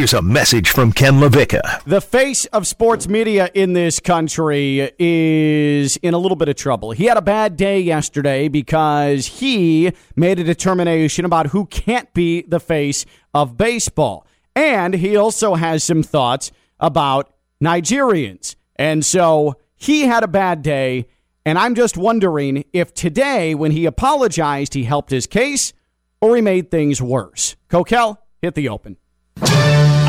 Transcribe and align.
Here's 0.00 0.14
a 0.14 0.22
message 0.22 0.70
from 0.70 0.92
Ken 0.92 1.20
LaVicka. 1.20 1.84
The 1.84 2.00
face 2.00 2.46
of 2.46 2.66
sports 2.66 3.06
media 3.06 3.50
in 3.52 3.74
this 3.74 4.00
country 4.00 4.90
is 4.98 5.98
in 5.98 6.14
a 6.14 6.18
little 6.18 6.36
bit 6.36 6.48
of 6.48 6.56
trouble. 6.56 6.92
He 6.92 7.04
had 7.04 7.18
a 7.18 7.20
bad 7.22 7.58
day 7.58 7.80
yesterday 7.80 8.48
because 8.48 9.26
he 9.26 9.92
made 10.16 10.38
a 10.38 10.42
determination 10.42 11.26
about 11.26 11.48
who 11.48 11.66
can't 11.66 12.10
be 12.14 12.40
the 12.48 12.58
face 12.58 13.04
of 13.34 13.58
baseball. 13.58 14.26
And 14.56 14.94
he 14.94 15.18
also 15.18 15.56
has 15.56 15.84
some 15.84 16.02
thoughts 16.02 16.50
about 16.78 17.34
Nigerians. 17.62 18.56
And 18.76 19.04
so 19.04 19.56
he 19.76 20.04
had 20.06 20.24
a 20.24 20.28
bad 20.28 20.62
day. 20.62 21.08
And 21.44 21.58
I'm 21.58 21.74
just 21.74 21.98
wondering 21.98 22.64
if 22.72 22.94
today, 22.94 23.54
when 23.54 23.72
he 23.72 23.84
apologized, 23.84 24.72
he 24.72 24.84
helped 24.84 25.10
his 25.10 25.26
case 25.26 25.74
or 26.22 26.36
he 26.36 26.40
made 26.40 26.70
things 26.70 27.02
worse. 27.02 27.54
Kokell, 27.68 28.16
hit 28.40 28.54
the 28.54 28.70
open. 28.70 28.96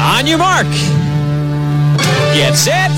On 0.01 0.25
your 0.25 0.39
mark. 0.39 0.65
Get 2.33 2.55
set. 2.55 2.89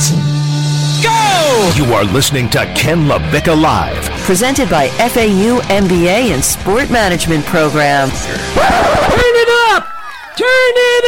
Go! 1.04 1.72
You 1.76 1.94
are 1.94 2.06
listening 2.06 2.50
to 2.52 2.60
Ken 2.76 3.08
LaVicka 3.10 3.62
Live. 3.62 4.10
Presented 4.22 4.70
by 4.70 4.88
FAU 4.88 5.60
MBA 5.68 6.34
and 6.34 6.42
Sport 6.42 6.90
Management 6.90 7.44
Program. 7.46 8.10
Turn 8.10 9.36
it 9.36 9.50
up! 9.76 9.86
Turn 10.38 10.48
it 10.48 11.06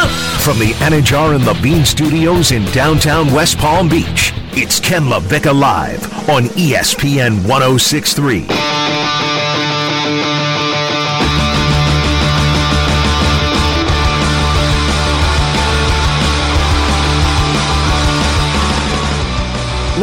up! 0.00 0.08
From 0.40 0.58
the 0.58 0.72
Anajar 0.78 1.34
and 1.34 1.44
Levine 1.44 1.84
Studios 1.84 2.52
in 2.52 2.64
downtown 2.72 3.30
West 3.30 3.58
Palm 3.58 3.90
Beach, 3.90 4.32
it's 4.52 4.80
Ken 4.80 5.02
LaVicka 5.02 5.52
Live 5.54 6.30
on 6.30 6.44
ESPN 6.44 7.46
1063. 7.46 9.25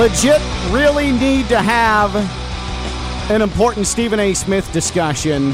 Legit 0.03 0.41
really 0.69 1.13
need 1.13 1.47
to 1.47 1.61
have 1.61 2.13
an 3.31 3.41
important 3.41 3.87
Stephen 3.87 4.19
A. 4.19 4.33
Smith 4.33 4.69
discussion. 4.73 5.53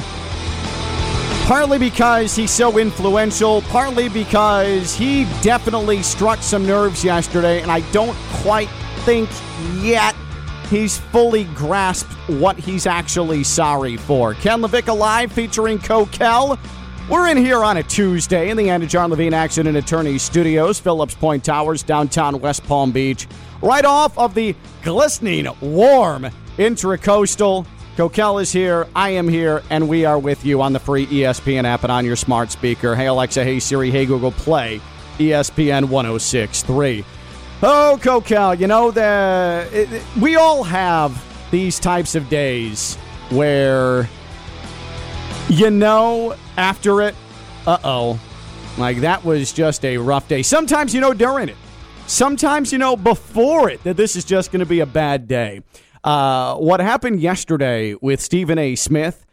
Partly 1.46 1.78
because 1.78 2.36
he's 2.36 2.50
so 2.50 2.80
influential, 2.80 3.62
partly 3.62 4.10
because 4.10 4.96
he 4.96 5.26
definitely 5.44 6.02
struck 6.02 6.42
some 6.42 6.66
nerves 6.66 7.04
yesterday, 7.06 7.62
and 7.62 7.72
I 7.72 7.82
don't 7.92 8.18
quite 8.42 8.70
think 9.06 9.30
yet 9.84 10.16
he's 10.72 10.98
fully 10.98 11.44
grasped 11.54 12.12
what 12.28 12.58
he's 12.58 12.88
actually 12.88 13.44
sorry 13.44 13.98
for. 13.98 14.34
Ken 14.34 14.64
LaVicka 14.64 14.98
Live 14.98 15.32
featuring 15.32 15.78
Kokell. 15.78 16.58
We're 17.10 17.28
in 17.30 17.38
here 17.38 17.64
on 17.64 17.78
a 17.78 17.84
Tuesday 17.84 18.52
in 18.52 18.58
the 18.58 18.70
Andy 18.70 18.86
John 18.86 19.10
Levine 19.10 19.34
Accident 19.34 19.76
Attorney 19.76 20.20
Studios, 20.20 20.80
Phillips 20.80 21.16
Point 21.16 21.44
Towers, 21.44 21.82
downtown 21.82 22.40
West 22.40 22.64
Palm 22.66 22.92
Beach. 22.92 23.28
Right 23.64 23.84
off 23.84 24.16
of 24.18 24.36
the 24.36 24.56
glistening, 24.84 25.48
warm 25.60 26.28
intracoastal. 26.58 27.66
Kokell 27.98 28.40
is 28.42 28.52
here, 28.52 28.88
I 28.96 29.10
am 29.10 29.28
here, 29.28 29.64
and 29.72 29.90
we 29.90 30.06
are 30.06 30.20
with 30.20 30.46
you 30.46 30.62
on 30.62 30.72
the 30.72 30.80
free 30.80 31.08
ESPN 31.08 31.64
app 31.64 31.82
and 31.84 31.92
on 31.92 32.06
your 32.06 32.16
smart 32.16 32.52
speaker. 32.52 32.96
Hey 32.96 33.08
Alexa, 33.08 33.44
hey 33.44 33.60
Siri, 33.60 33.90
hey 33.90 34.06
Google, 34.06 34.32
play 34.32 34.80
ESPN 35.18 35.90
1063. 35.90 37.04
Oh, 37.64 37.98
Kokell, 38.02 38.58
you 38.60 38.68
know, 38.68 38.92
the, 38.92 39.68
it- 39.74 40.04
we 40.22 40.36
all 40.36 40.64
have 40.64 41.26
these 41.50 41.80
types 41.80 42.14
of 42.14 42.30
days 42.30 42.96
where 43.32 44.08
you 45.50 45.70
know 45.70 46.36
after 46.58 47.02
it, 47.02 47.16
uh 47.68 47.78
oh, 47.84 48.20
like 48.78 48.98
that 48.98 49.24
was 49.24 49.52
just 49.52 49.84
a 49.84 49.98
rough 49.98 50.28
day. 50.28 50.42
Sometimes 50.42 50.94
you 50.94 51.02
know 51.02 51.14
during 51.14 51.50
it, 51.50 51.58
sometimes 52.08 52.72
you 52.72 52.78
know 52.78 52.96
before 52.96 53.70
it 53.70 53.84
that 53.84 53.98
this 53.98 54.16
is 54.16 54.24
just 54.24 54.52
going 54.52 54.62
to 54.62 54.66
be 54.66 54.80
a 54.80 54.86
bad 54.86 55.28
day. 55.28 55.62
Uh, 56.04 56.56
what 56.56 56.80
happened 56.80 57.20
yesterday 57.20 57.96
with 58.02 58.22
Stephen 58.22 58.58
A. 58.58 58.76
Smith, 58.76 59.26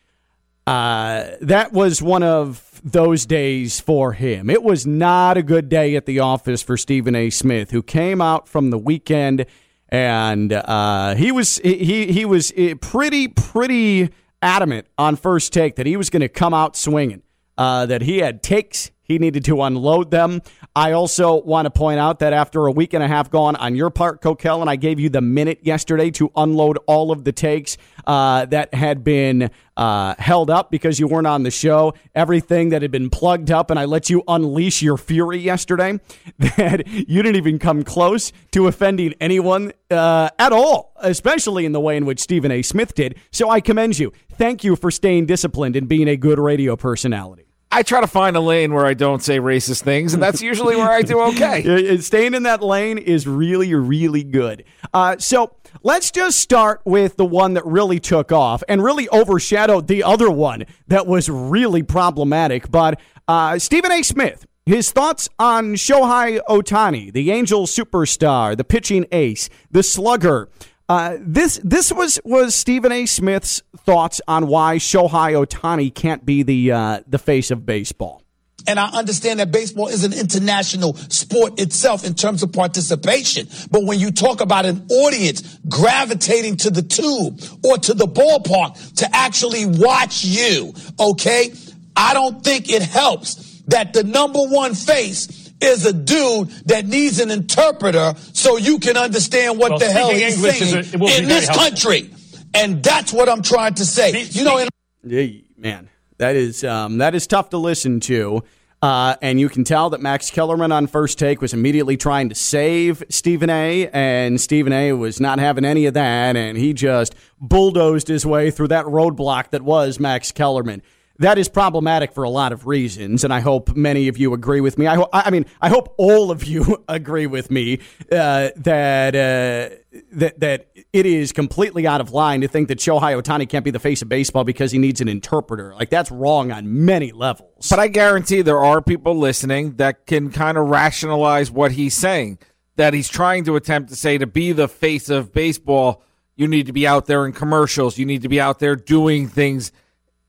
uh, 0.66 1.26
that 1.40 1.72
was 1.72 2.02
one 2.02 2.24
of 2.24 2.80
those 2.82 3.24
days 3.24 3.78
for 3.78 4.12
him. 4.12 4.50
It 4.50 4.62
was 4.62 4.86
not 4.86 5.36
a 5.36 5.42
good 5.42 5.68
day 5.68 5.94
at 5.94 6.06
the 6.06 6.18
office 6.20 6.62
for 6.62 6.76
Stephen 6.76 7.14
A. 7.14 7.30
Smith, 7.30 7.70
who 7.70 7.82
came 7.82 8.20
out 8.20 8.48
from 8.48 8.70
the 8.70 8.78
weekend 8.78 9.46
and 9.88 10.52
uh, 10.52 11.14
he 11.14 11.30
was 11.30 11.58
he 11.58 12.12
he 12.12 12.24
was 12.24 12.52
eh, 12.56 12.74
pretty 12.80 13.28
pretty 13.28 14.10
adamant 14.46 14.86
on 14.96 15.16
first 15.16 15.52
take 15.52 15.76
that 15.76 15.86
he 15.86 15.96
was 15.96 16.08
going 16.08 16.20
to 16.20 16.28
come 16.28 16.54
out 16.54 16.76
swinging. 16.76 17.22
Uh, 17.58 17.86
that 17.86 18.02
he 18.02 18.18
had 18.18 18.42
takes 18.42 18.90
he 19.06 19.18
needed 19.18 19.44
to 19.46 19.62
unload 19.62 20.10
them. 20.10 20.42
I 20.74 20.92
also 20.92 21.40
want 21.42 21.66
to 21.66 21.70
point 21.70 21.98
out 22.00 22.18
that 22.18 22.32
after 22.32 22.66
a 22.66 22.72
week 22.72 22.92
and 22.92 23.02
a 23.02 23.08
half 23.08 23.30
gone 23.30 23.56
on 23.56 23.74
your 23.74 23.90
part, 23.90 24.20
Kokell, 24.20 24.60
and 24.60 24.68
I 24.68 24.76
gave 24.76 25.00
you 25.00 25.08
the 25.08 25.20
minute 25.20 25.60
yesterday 25.62 26.10
to 26.12 26.30
unload 26.36 26.78
all 26.86 27.10
of 27.10 27.24
the 27.24 27.32
takes 27.32 27.76
uh, 28.06 28.46
that 28.46 28.74
had 28.74 29.02
been 29.04 29.50
uh, 29.76 30.14
held 30.18 30.50
up 30.50 30.70
because 30.70 30.98
you 30.98 31.06
weren't 31.06 31.26
on 31.26 31.42
the 31.42 31.50
show, 31.50 31.94
everything 32.14 32.70
that 32.70 32.82
had 32.82 32.90
been 32.90 33.10
plugged 33.10 33.50
up, 33.50 33.70
and 33.70 33.78
I 33.78 33.84
let 33.84 34.08
you 34.10 34.22
unleash 34.26 34.82
your 34.82 34.96
fury 34.96 35.38
yesterday, 35.38 36.00
that 36.38 36.86
you 36.86 37.22
didn't 37.22 37.36
even 37.36 37.58
come 37.58 37.82
close 37.82 38.32
to 38.52 38.66
offending 38.66 39.14
anyone 39.20 39.72
uh, 39.90 40.30
at 40.38 40.52
all, 40.52 40.92
especially 40.96 41.64
in 41.64 41.72
the 41.72 41.80
way 41.80 41.96
in 41.96 42.06
which 42.06 42.20
Stephen 42.20 42.50
A. 42.50 42.62
Smith 42.62 42.94
did. 42.94 43.18
So 43.30 43.50
I 43.50 43.60
commend 43.60 43.98
you. 43.98 44.12
Thank 44.32 44.64
you 44.64 44.76
for 44.76 44.90
staying 44.90 45.26
disciplined 45.26 45.76
and 45.76 45.88
being 45.88 46.08
a 46.08 46.16
good 46.16 46.38
radio 46.38 46.76
personality. 46.76 47.45
I 47.70 47.82
try 47.82 48.00
to 48.00 48.06
find 48.06 48.36
a 48.36 48.40
lane 48.40 48.72
where 48.72 48.86
I 48.86 48.94
don't 48.94 49.22
say 49.22 49.38
racist 49.38 49.82
things, 49.82 50.14
and 50.14 50.22
that's 50.22 50.40
usually 50.40 50.76
where 50.76 50.90
I 50.90 51.02
do 51.02 51.20
okay. 51.32 51.98
Staying 51.98 52.34
in 52.34 52.44
that 52.44 52.62
lane 52.62 52.96
is 52.96 53.26
really, 53.26 53.74
really 53.74 54.22
good. 54.22 54.64
Uh, 54.94 55.16
so 55.18 55.54
let's 55.82 56.10
just 56.10 56.38
start 56.38 56.80
with 56.84 57.16
the 57.16 57.24
one 57.24 57.54
that 57.54 57.66
really 57.66 57.98
took 57.98 58.32
off 58.32 58.62
and 58.68 58.82
really 58.82 59.08
overshadowed 59.10 59.88
the 59.88 60.04
other 60.04 60.30
one 60.30 60.64
that 60.88 61.06
was 61.06 61.28
really 61.28 61.82
problematic. 61.82 62.70
But 62.70 63.00
uh, 63.28 63.58
Stephen 63.58 63.90
A. 63.92 64.02
Smith, 64.02 64.46
his 64.64 64.90
thoughts 64.92 65.28
on 65.38 65.74
Shohei 65.74 66.40
Ohtani, 66.48 67.12
the 67.12 67.30
Angels 67.30 67.74
superstar, 67.74 68.56
the 68.56 68.64
pitching 68.64 69.06
ace, 69.12 69.48
the 69.70 69.82
slugger. 69.82 70.48
Uh, 70.88 71.16
this 71.20 71.60
this 71.64 71.92
was 71.92 72.20
was 72.24 72.54
Stephen 72.54 72.92
A. 72.92 73.06
Smith's 73.06 73.62
thoughts 73.78 74.20
on 74.28 74.46
why 74.46 74.76
Shohei 74.76 75.44
Ohtani 75.44 75.92
can't 75.92 76.24
be 76.24 76.42
the 76.42 76.72
uh, 76.72 77.00
the 77.08 77.18
face 77.18 77.50
of 77.50 77.66
baseball. 77.66 78.22
And 78.68 78.80
I 78.80 78.88
understand 78.88 79.38
that 79.40 79.52
baseball 79.52 79.88
is 79.88 80.04
an 80.04 80.12
international 80.12 80.94
sport 80.94 81.60
itself 81.60 82.04
in 82.04 82.14
terms 82.14 82.42
of 82.42 82.52
participation. 82.52 83.48
But 83.70 83.84
when 83.84 84.00
you 84.00 84.10
talk 84.10 84.40
about 84.40 84.66
an 84.66 84.86
audience 84.90 85.58
gravitating 85.68 86.56
to 86.58 86.70
the 86.70 86.82
tube 86.82 87.40
or 87.64 87.78
to 87.78 87.94
the 87.94 88.06
ballpark 88.06 88.94
to 88.96 89.08
actually 89.14 89.66
watch 89.66 90.24
you, 90.24 90.74
okay, 90.98 91.52
I 91.94 92.14
don't 92.14 92.42
think 92.42 92.68
it 92.68 92.82
helps 92.82 93.60
that 93.68 93.92
the 93.92 94.02
number 94.02 94.40
one 94.40 94.74
face 94.74 95.45
is 95.60 95.86
a 95.86 95.92
dude 95.92 96.48
that 96.66 96.86
needs 96.86 97.18
an 97.20 97.30
interpreter 97.30 98.14
so 98.32 98.56
you 98.56 98.78
can 98.78 98.96
understand 98.96 99.58
what 99.58 99.70
Well, 99.70 99.78
the 99.78 99.86
hell 99.90 100.10
he's 100.10 100.34
English 100.36 100.58
saying 100.58 100.74
a- 100.74 100.78
it 100.78 101.00
will 101.00 101.08
be 101.08 101.16
in 101.16 101.28
this 101.28 101.46
helpful. 101.48 101.68
country. 101.70 102.10
And 102.54 102.82
that's 102.82 103.12
what 103.12 103.28
I'm 103.28 103.42
trying 103.42 103.74
to 103.74 103.84
say. 103.84 104.22
You 104.30 104.44
know, 104.44 104.58
in 104.58 104.68
Yeah, 105.04 105.40
man, 105.56 105.88
that 106.18 106.36
is 106.36 106.64
um, 106.64 106.98
that 106.98 107.14
is 107.14 107.26
tough 107.26 107.50
to 107.50 107.58
listen 107.58 108.00
to. 108.00 108.42
Uh, 108.82 109.16
and 109.22 109.40
you 109.40 109.48
can 109.48 109.64
tell 109.64 109.90
that 109.90 110.00
Max 110.02 110.30
Kellerman 110.30 110.70
on 110.70 110.86
first 110.86 111.18
take 111.18 111.40
was 111.40 111.54
immediately 111.54 111.96
trying 111.96 112.28
to 112.28 112.34
save 112.34 113.02
Stephen 113.08 113.48
A. 113.50 113.88
And 113.88 114.38
Stephen 114.40 114.72
A. 114.72 114.92
was 114.92 115.18
not 115.18 115.38
having 115.38 115.64
any 115.64 115.86
of 115.86 115.94
that, 115.94 116.36
and 116.36 116.56
he 116.58 116.72
just 116.74 117.14
bulldozed 117.40 118.06
his 118.08 118.24
way 118.26 118.50
through 118.50 118.68
that 118.68 118.84
roadblock 118.84 119.50
that 119.50 119.62
was 119.62 119.98
Max 119.98 120.30
Kellerman. 120.30 120.82
That 121.18 121.38
is 121.38 121.48
problematic 121.48 122.12
for 122.12 122.24
a 122.24 122.30
lot 122.30 122.52
of 122.52 122.66
reasons, 122.66 123.24
and 123.24 123.32
I 123.32 123.40
hope 123.40 123.74
many 123.74 124.08
of 124.08 124.18
you 124.18 124.34
agree 124.34 124.60
with 124.60 124.76
me. 124.78 124.86
I, 124.86 124.96
ho- 124.96 125.08
I 125.12 125.30
mean, 125.30 125.46
I 125.62 125.68
hope 125.68 125.94
all 125.96 126.30
of 126.30 126.44
you 126.44 126.84
agree 126.88 127.26
with 127.26 127.50
me 127.50 127.80
uh, 128.12 128.50
that 128.56 129.14
uh, 129.14 129.76
that 130.12 130.40
that 130.40 130.68
it 130.92 131.06
is 131.06 131.32
completely 131.32 131.86
out 131.86 132.00
of 132.00 132.12
line 132.12 132.42
to 132.42 132.48
think 132.48 132.68
that 132.68 132.78
Shohei 132.78 133.20
Ohtani 133.20 133.48
can't 133.48 133.64
be 133.64 133.70
the 133.70 133.78
face 133.78 134.02
of 134.02 134.08
baseball 134.08 134.44
because 134.44 134.72
he 134.72 134.78
needs 134.78 135.00
an 135.00 135.08
interpreter. 135.08 135.74
Like 135.74 135.90
that's 135.90 136.10
wrong 136.10 136.52
on 136.52 136.84
many 136.84 137.12
levels. 137.12 137.68
But 137.70 137.78
I 137.78 137.88
guarantee 137.88 138.42
there 138.42 138.62
are 138.62 138.82
people 138.82 139.16
listening 139.16 139.76
that 139.76 140.06
can 140.06 140.30
kind 140.30 140.58
of 140.58 140.68
rationalize 140.68 141.50
what 141.50 141.72
he's 141.72 141.94
saying. 141.94 142.38
That 142.76 142.92
he's 142.92 143.08
trying 143.08 143.44
to 143.44 143.56
attempt 143.56 143.88
to 143.88 143.96
say 143.96 144.18
to 144.18 144.26
be 144.26 144.52
the 144.52 144.68
face 144.68 145.08
of 145.08 145.32
baseball, 145.32 146.02
you 146.34 146.46
need 146.46 146.66
to 146.66 146.74
be 146.74 146.86
out 146.86 147.06
there 147.06 147.24
in 147.24 147.32
commercials. 147.32 147.96
You 147.96 148.04
need 148.04 148.20
to 148.20 148.28
be 148.28 148.38
out 148.38 148.58
there 148.58 148.76
doing 148.76 149.28
things, 149.28 149.72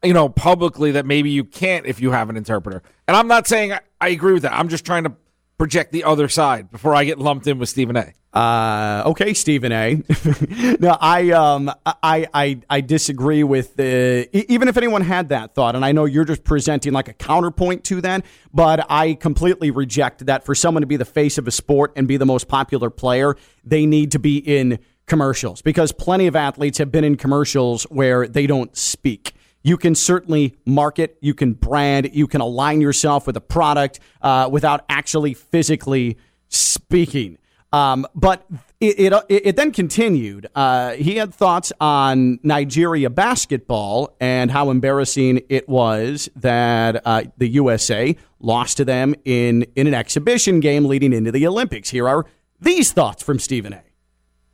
you 0.08 0.14
know, 0.14 0.30
publicly 0.30 0.92
that 0.94 1.06
maybe 1.06 1.30
you 1.30 1.44
can't 1.44 1.86
if 1.86 2.00
you 2.00 2.12
have 2.12 2.30
an 2.30 2.38
interpreter. 2.38 2.82
And 3.10 3.18
I'm 3.18 3.28
not 3.28 3.46
saying 3.46 3.74
I, 4.00 4.08
agree 4.08 4.32
with 4.32 4.44
that. 4.44 4.54
I'm 4.54 4.70
just 4.70 4.86
trying 4.86 5.04
to 5.04 5.14
project 5.58 5.92
the 5.92 6.06
other 6.06 6.30
side 6.30 6.72
before 6.72 6.96
I 6.96 7.04
get 7.04 7.20
lumped 7.20 7.46
in 7.46 7.60
with 7.60 7.68
Stephen 7.68 7.98
A. 7.98 8.14
Uh, 8.34 9.04
okay, 9.08 9.34
Stephen 9.34 9.74
A. 9.74 10.02
no, 10.80 10.98
I 11.02 11.32
um, 11.32 11.70
I 11.86 12.26
I 12.34 12.62
I 12.70 12.80
disagree 12.82 13.44
with 13.44 13.76
the. 13.76 14.30
Even 14.50 14.70
if 14.70 14.78
anyone 14.78 15.02
had 15.02 15.30
that 15.30 15.54
thought, 15.54 15.76
and 15.76 15.84
I 15.84 15.92
know 15.92 16.06
you're 16.06 16.26
just 16.26 16.46
presenting 16.46 16.94
like 16.94 17.10
a 17.10 17.14
counterpoint 17.14 17.84
to 17.86 18.00
that, 18.02 18.24
but 18.54 18.86
I 18.90 19.16
completely 19.16 19.72
reject 19.72 20.26
that. 20.28 20.46
For 20.46 20.56
someone 20.56 20.82
to 20.82 20.88
be 20.88 20.96
the 20.96 21.06
face 21.06 21.38
of 21.38 21.48
a 21.48 21.52
sport 21.52 21.92
and 21.98 22.08
be 22.08 22.16
the 22.16 22.26
most 22.26 22.48
popular 22.48 22.90
player, 22.90 23.36
they 23.66 23.86
need 23.86 24.12
to 24.14 24.20
be 24.20 24.38
in 24.38 24.80
commercials 25.06 25.62
because 25.62 25.92
plenty 25.92 26.28
of 26.28 26.36
athletes 26.36 26.78
have 26.78 26.92
been 26.94 27.04
in 27.04 27.18
commercials 27.18 27.84
where 27.84 28.26
they 28.26 28.48
don't 28.48 28.78
speak 28.78 29.34
you 29.68 29.76
can 29.76 29.96
certainly 29.96 30.56
market, 30.66 31.18
you 31.20 31.34
can 31.34 31.52
brand, 31.52 32.10
you 32.14 32.26
can 32.26 32.40
align 32.40 32.80
yourself 32.80 33.28
with 33.28 33.36
a 33.36 33.42
product 33.42 34.00
uh, 34.22 34.48
without 34.50 34.86
actually 34.88 35.34
physically 35.34 36.18
speaking. 36.48 37.38
Um, 37.74 38.08
but 38.16 38.46
it, 38.80 39.14
it, 39.14 39.26
it, 39.28 39.56
then 39.58 39.74
continued. 39.74 40.48
Uh, 40.56 40.94
he 40.94 41.18
had 41.18 41.34
thoughts 41.34 41.74
on 41.82 42.40
Nigeria 42.44 43.10
basketball 43.10 44.16
and 44.22 44.50
how 44.50 44.70
embarrassing 44.70 45.42
it 45.50 45.68
was 45.68 46.30
that 46.38 47.02
uh, 47.06 47.24
the 47.38 47.50
USA 47.50 48.16
lost 48.40 48.78
to 48.78 48.86
them 48.86 49.16
in, 49.26 49.64
in 49.76 49.86
an 49.86 49.94
exhibition 49.94 50.62
game 50.62 50.86
leading 50.86 51.12
into 51.12 51.30
the 51.34 51.46
Olympics. 51.46 51.90
Here 51.90 52.08
are 52.08 52.26
these 52.62 52.94
thoughts 52.94 53.22
from 53.22 53.38
Stephen 53.38 53.74
A. 53.74 53.87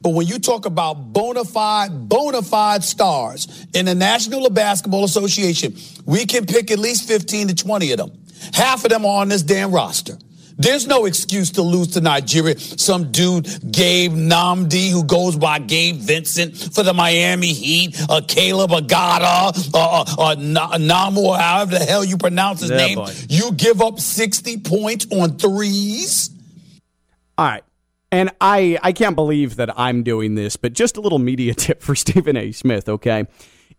But 0.04 0.10
when 0.10 0.28
you 0.28 0.38
talk 0.38 0.66
about 0.66 1.14
bona 1.14 1.46
fide, 1.46 2.10
bona 2.10 2.42
fide 2.42 2.84
stars 2.84 3.66
in 3.74 3.86
the 3.86 3.96
National 3.96 4.50
Basketball 4.50 5.06
Association, 5.06 5.76
we 6.06 6.26
can 6.26 6.46
pick 6.46 6.72
at 6.72 6.78
least 6.78 7.08
15 7.08 7.48
to 7.48 7.56
20 7.56 7.92
of 7.94 7.98
them. 7.98 8.12
Half 8.54 8.84
of 8.84 8.92
them 8.92 9.06
are 9.06 9.22
on 9.22 9.30
this 9.30 9.42
damn 9.42 9.72
roster. 9.72 10.18
There's 10.58 10.86
no 10.86 11.06
excuse 11.06 11.52
to 11.52 11.62
lose 11.62 11.88
to 11.94 12.02
Nigeria. 12.02 12.60
Some 12.60 13.12
dude, 13.12 13.48
Gabe 13.72 14.12
Nnamdi, 14.12 14.92
who 14.92 15.04
goes 15.04 15.36
by 15.36 15.60
Gabe 15.60 15.96
Vincent 15.96 16.56
for 16.58 16.84
the 16.84 16.94
Miami 16.94 17.54
Heat, 17.54 17.96
uh, 18.10 18.22
Caleb 18.28 18.72
uh, 18.72 18.82
uh, 19.74 20.06
uh, 20.20 20.36
Namu, 20.78 21.32
however 21.34 21.80
the 21.80 21.86
hell 21.86 22.04
you 22.04 22.18
pronounce 22.18 22.62
his 22.62 22.70
yeah, 22.70 22.78
name. 22.78 22.96
Boy. 22.98 23.12
You 23.30 23.54
give 23.54 23.82
up 23.82 24.00
60 24.00 24.58
points 24.60 25.08
on 25.12 25.38
threes. 25.38 26.30
All 27.38 27.46
right. 27.46 27.64
And 28.13 28.30
I, 28.39 28.77
I 28.83 28.92
can't 28.92 29.15
believe 29.15 29.56
that 29.56 29.74
I'm 29.77 30.04
doing 30.04 30.36
this, 30.36 30.56
but 30.56 30.74
just 30.74 30.98
a 30.98 31.01
little 31.01 31.18
media 31.18 31.54
tip 31.56 31.81
for 31.81 31.95
Stephen 31.95 32.38
A. 32.38 32.51
Smith, 32.51 32.88
okay? 32.88 33.25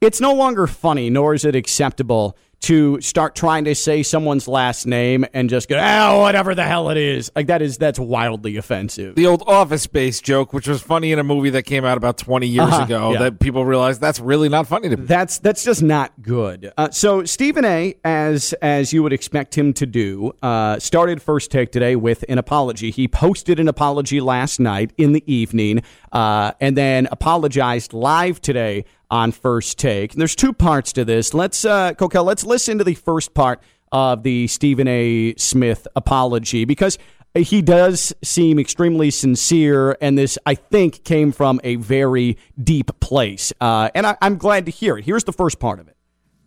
It's 0.01 0.21
no 0.21 0.35
longer 0.35 0.67
funny, 0.67 1.09
nor 1.09 1.35
is 1.35 1.45
it 1.45 1.55
acceptable 1.55 2.37
to 2.65 2.99
start 3.03 3.35
trying 3.35 3.67
to 3.67 3.75
say 3.75 4.03
someone's 4.03 4.49
last 4.49 4.87
name 4.87 5.27
and 5.35 5.51
just 5.51 5.69
go, 5.69 5.79
oh, 5.79 6.21
whatever 6.21 6.55
the 6.55 6.65
hell 6.65 6.89
it 6.89 6.97
is. 6.97 7.31
Like 7.37 7.49
that 7.49 7.61
is 7.61 7.77
that's 7.77 7.99
wildly 7.99 8.57
offensive. 8.57 9.17
The 9.17 9.27
old 9.27 9.43
Office 9.47 9.83
Space 9.83 10.23
joke, 10.23 10.55
which 10.55 10.67
was 10.67 10.81
funny 10.81 11.13
in 11.13 11.19
a 11.19 11.25
movie 11.25 11.51
that 11.51 11.65
came 11.65 11.85
out 11.85 11.99
about 11.99 12.17
20 12.17 12.47
years 12.47 12.69
uh-huh, 12.69 12.85
ago, 12.85 13.13
yeah. 13.13 13.19
that 13.19 13.39
people 13.39 13.67
realized 13.67 14.01
that's 14.01 14.19
really 14.19 14.49
not 14.49 14.67
funny 14.67 14.89
to 14.89 14.97
me. 14.97 15.05
That's 15.05 15.39
that's 15.39 15.63
just 15.63 15.83
not 15.83 16.13
good. 16.23 16.73
Uh, 16.79 16.91
so 16.91 17.27
Stephen 17.27 17.67
A, 17.67 17.97
as 18.03 18.55
as 18.63 18.95
you 18.95 19.03
would 19.03 19.13
expect 19.13 19.57
him 19.57 19.75
to 19.75 19.85
do, 19.85 20.33
uh, 20.43 20.79
started 20.79 21.21
first 21.21 21.51
take 21.51 21.71
today 21.71 21.97
with 21.97 22.25
an 22.31 22.39
apology. 22.39 22.91
He 22.91 23.09
posted 23.09 23.61
an 23.61 23.69
apology 23.69 24.23
last 24.23 24.59
night 24.59 24.95
in 24.97 25.13
the 25.13 25.23
evening, 25.31 25.83
uh, 26.13 26.53
and 26.63 26.79
then 26.79 27.09
apologized 27.11 27.93
live 27.93 28.41
today 28.41 28.87
on 29.11 29.33
first 29.33 29.79
take. 29.79 30.13
And 30.13 30.21
there's 30.21 30.37
two 30.37 30.53
parts 30.53 30.93
to 30.95 31.05
this. 31.05 31.35
Let's, 31.35 31.65
uh, 31.65 31.95
Kokell, 31.95 32.25
let's 32.25 32.45
listen 32.45 32.79
to 32.79 32.85
the 32.85 32.95
first 32.95 33.35
part 33.35 33.61
of 33.93 34.23
the 34.23 34.47
Stephen 34.49 34.89
A. 34.89 35.35
Smith 35.37 35.87
apology 35.95 36.65
because 36.65 36.99
he 37.35 37.63
does 37.63 38.15
seem 38.23 38.59
extremely 38.59 39.11
sincere, 39.11 39.97
and 40.01 40.17
this, 40.17 40.39
I 40.47 40.55
think, 40.55 41.03
came 41.03 41.33
from 41.33 41.61
a 41.65 41.77
very 41.77 42.39
deep 42.63 43.01
place. 43.01 43.53
Uh, 43.61 43.91
and 43.95 44.07
I, 44.07 44.17
I'm 44.23 44.37
glad 44.37 44.67
to 44.67 44.71
hear 44.71 44.97
it. 44.97 45.05
Here's 45.05 45.25
the 45.25 45.33
first 45.33 45.59
part 45.59 45.81
of 45.81 45.89
it 45.89 45.97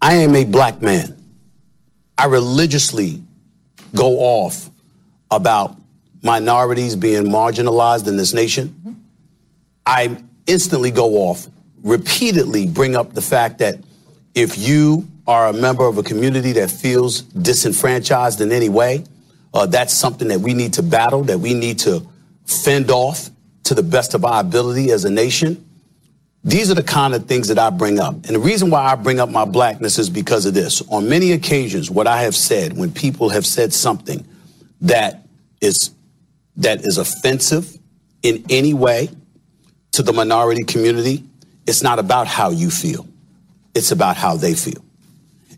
I 0.02 0.16
am 0.16 0.36
a 0.36 0.46
black 0.46 0.82
man. 0.82 1.22
I 2.18 2.26
religiously 2.26 3.22
go 3.94 4.18
off 4.18 4.70
about 5.30 5.78
minorities 6.24 6.96
being 6.96 7.24
marginalized 7.26 8.08
in 8.08 8.18
this 8.18 8.34
nation. 8.34 9.04
I 9.86 10.18
instantly 10.46 10.92
go 10.92 11.16
off 11.16 11.48
repeatedly 11.88 12.68
bring 12.68 12.96
up 12.96 13.14
the 13.14 13.22
fact 13.22 13.60
that 13.60 13.80
if 14.36 14.58
you 14.58 15.08
are 15.26 15.48
a 15.48 15.54
member 15.54 15.86
of 15.88 15.98
a 15.98 16.04
community 16.04 16.52
that 16.54 16.70
feels 16.70 17.22
disenfranchised 17.22 18.42
in 18.42 18.52
any 18.52 18.70
way, 18.70 19.04
uh, 19.54 19.66
that's 19.66 19.94
something 19.94 20.28
that 20.28 20.40
we 20.40 20.54
need 20.54 20.74
to 20.74 20.84
battle, 20.84 21.24
that 21.24 21.40
we 21.40 21.54
need 21.54 21.80
to 21.80 22.06
fend 22.46 22.92
off 22.92 23.30
to 23.64 23.74
the 23.74 23.84
best 23.84 24.14
of 24.14 24.24
our 24.24 24.42
ability 24.42 24.92
as 24.92 25.06
a 25.06 25.10
nation. 25.10 25.64
These 26.44 26.70
are 26.72 26.76
the 26.76 26.84
kind 26.84 27.14
of 27.14 27.26
things 27.26 27.48
that 27.48 27.60
I 27.60 27.70
bring 27.70 28.00
up. 28.00 28.14
And 28.14 28.36
the 28.36 28.40
reason 28.40 28.70
why 28.70 28.86
I 28.86 28.96
bring 28.96 29.20
up 29.20 29.30
my 29.30 29.44
blackness 29.44 29.98
is 29.98 30.10
because 30.10 30.46
of 30.46 30.54
this. 30.54 30.82
On 30.90 31.10
many 31.10 31.32
occasions, 31.32 31.90
what 31.90 32.08
I 32.08 32.22
have 32.22 32.36
said, 32.36 32.78
when 32.78 32.92
people 32.92 33.30
have 33.30 33.46
said 33.46 33.74
something 33.74 34.26
that 34.82 35.26
is 35.62 35.92
that 36.58 36.86
is 36.86 36.98
offensive 36.98 37.78
in 38.24 38.44
any 38.50 38.74
way 38.74 39.10
to 39.92 40.04
the 40.04 40.14
minority 40.14 40.64
community, 40.64 41.24
it's 41.68 41.84
not 41.84 42.00
about 42.00 42.28
how 42.28 42.50
you 42.50 42.72
feel. 42.72 43.06
It's 43.76 43.92
about 43.92 44.18
how 44.18 44.38
they 44.38 44.56
feel. 44.56 44.84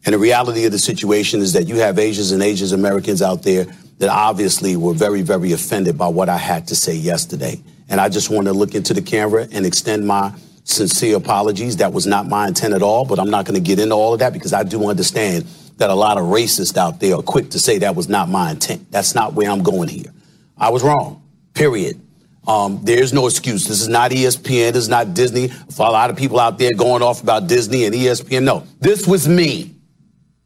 And 0.05 0.13
the 0.13 0.19
reality 0.19 0.65
of 0.65 0.71
the 0.71 0.79
situation 0.79 1.41
is 1.41 1.53
that 1.53 1.67
you 1.67 1.75
have 1.75 1.99
Asians 1.99 2.31
and 2.31 2.41
Asian 2.41 2.77
Americans 2.77 3.21
out 3.21 3.43
there 3.43 3.65
that 3.99 4.09
obviously 4.09 4.75
were 4.75 4.93
very, 4.93 5.21
very 5.21 5.51
offended 5.51 5.97
by 5.97 6.07
what 6.07 6.29
I 6.29 6.37
had 6.37 6.67
to 6.69 6.75
say 6.75 6.95
yesterday. 6.95 7.61
And 7.89 7.99
I 8.01 8.09
just 8.09 8.29
want 8.29 8.47
to 8.47 8.53
look 8.53 8.75
into 8.75 8.93
the 8.93 9.01
camera 9.01 9.47
and 9.51 9.65
extend 9.65 10.07
my 10.07 10.33
sincere 10.63 11.17
apologies. 11.17 11.77
That 11.77 11.93
was 11.93 12.07
not 12.07 12.27
my 12.27 12.47
intent 12.47 12.73
at 12.73 12.81
all, 12.81 13.05
but 13.05 13.19
I'm 13.19 13.29
not 13.29 13.45
going 13.45 13.61
to 13.61 13.65
get 13.65 13.79
into 13.79 13.95
all 13.95 14.13
of 14.13 14.19
that 14.19 14.33
because 14.33 14.53
I 14.53 14.63
do 14.63 14.89
understand 14.89 15.45
that 15.77 15.89
a 15.89 15.95
lot 15.95 16.17
of 16.17 16.25
racists 16.25 16.77
out 16.77 16.99
there 16.99 17.15
are 17.15 17.21
quick 17.21 17.51
to 17.51 17.59
say 17.59 17.79
that 17.79 17.95
was 17.95 18.09
not 18.09 18.29
my 18.29 18.51
intent. 18.51 18.91
That's 18.91 19.15
not 19.15 19.33
where 19.33 19.49
I'm 19.49 19.63
going 19.63 19.89
here. 19.89 20.13
I 20.57 20.69
was 20.69 20.83
wrong, 20.83 21.23
period. 21.53 21.99
Um, 22.47 22.79
there's 22.83 23.13
no 23.13 23.27
excuse. 23.27 23.67
This 23.67 23.81
is 23.81 23.87
not 23.87 24.11
ESPN. 24.11 24.73
This 24.73 24.83
is 24.83 24.89
not 24.89 25.13
Disney. 25.13 25.49
For 25.49 25.85
a 25.85 25.91
lot 25.91 26.09
of 26.09 26.17
people 26.17 26.39
out 26.39 26.57
there 26.57 26.73
going 26.73 27.03
off 27.03 27.21
about 27.21 27.47
Disney 27.47 27.85
and 27.85 27.93
ESPN, 27.93 28.43
no. 28.43 28.63
This 28.79 29.07
was 29.07 29.27
me. 29.27 29.75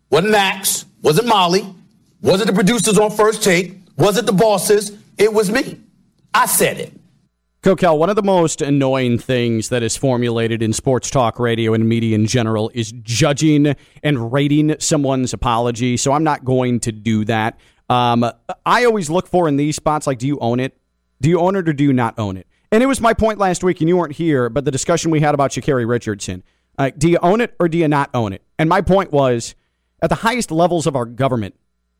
Wasn't 0.09 0.31
Max. 0.31 0.85
Wasn't 1.01 1.27
Molly. 1.27 1.65
Wasn't 2.21 2.47
the 2.47 2.53
producers 2.53 2.97
on 2.97 3.11
First 3.11 3.43
Take. 3.43 3.75
Wasn't 3.97 4.25
the 4.25 4.33
bosses. 4.33 4.97
It 5.17 5.33
was 5.33 5.51
me. 5.51 5.79
I 6.33 6.45
said 6.45 6.77
it. 6.77 6.93
Kokell, 7.63 7.97
one 7.97 8.09
of 8.09 8.17
the 8.17 8.23
most 8.23 8.61
annoying 8.61 9.17
things 9.17 9.69
that 9.69 9.83
is 9.83 9.95
formulated 9.95 10.61
in 10.61 10.73
sports 10.73 11.09
talk 11.09 11.39
radio 11.39 11.73
and 11.73 11.87
media 11.87 12.13
in 12.13 12.25
general 12.25 12.69
is 12.73 12.91
judging 13.03 13.73
and 14.03 14.33
rating 14.33 14.75
someone's 14.79 15.31
apology. 15.31 15.95
So 15.95 16.11
I'm 16.11 16.25
not 16.25 16.43
going 16.43 16.81
to 16.81 16.91
do 16.91 17.23
that. 17.23 17.57
Um, 17.89 18.29
I 18.65 18.83
always 18.83 19.09
look 19.09 19.27
for 19.27 19.47
in 19.47 19.55
these 19.55 19.77
spots, 19.77 20.07
like, 20.07 20.19
do 20.19 20.27
you 20.27 20.39
own 20.39 20.59
it? 20.59 20.77
Do 21.23 21.29
you 21.29 21.39
own 21.39 21.55
it 21.55 21.69
or 21.69 21.73
do 21.73 21.85
you 21.85 21.93
not 21.93 22.19
own 22.19 22.35
it? 22.35 22.47
And 22.69 22.83
it 22.83 22.85
was 22.85 22.99
my 22.99 23.13
point 23.13 23.39
last 23.39 23.63
week, 23.63 23.79
and 23.79 23.87
you 23.87 23.95
weren't 23.95 24.11
here, 24.11 24.49
but 24.49 24.65
the 24.65 24.71
discussion 24.71 25.09
we 25.09 25.21
had 25.21 25.33
about 25.33 25.51
Sha'Carri 25.51 25.87
Richardson. 25.87 26.43
Uh, 26.77 26.91
do 26.97 27.09
you 27.09 27.17
own 27.21 27.39
it 27.39 27.55
or 27.61 27.69
do 27.69 27.77
you 27.77 27.87
not 27.87 28.09
own 28.13 28.33
it? 28.33 28.43
And 28.59 28.67
my 28.67 28.81
point 28.81 29.13
was 29.13 29.55
at 30.01 30.09
the 30.09 30.17
highest 30.17 30.51
levels 30.51 30.85
of 30.85 30.97
our 30.97 31.05
government 31.05 31.55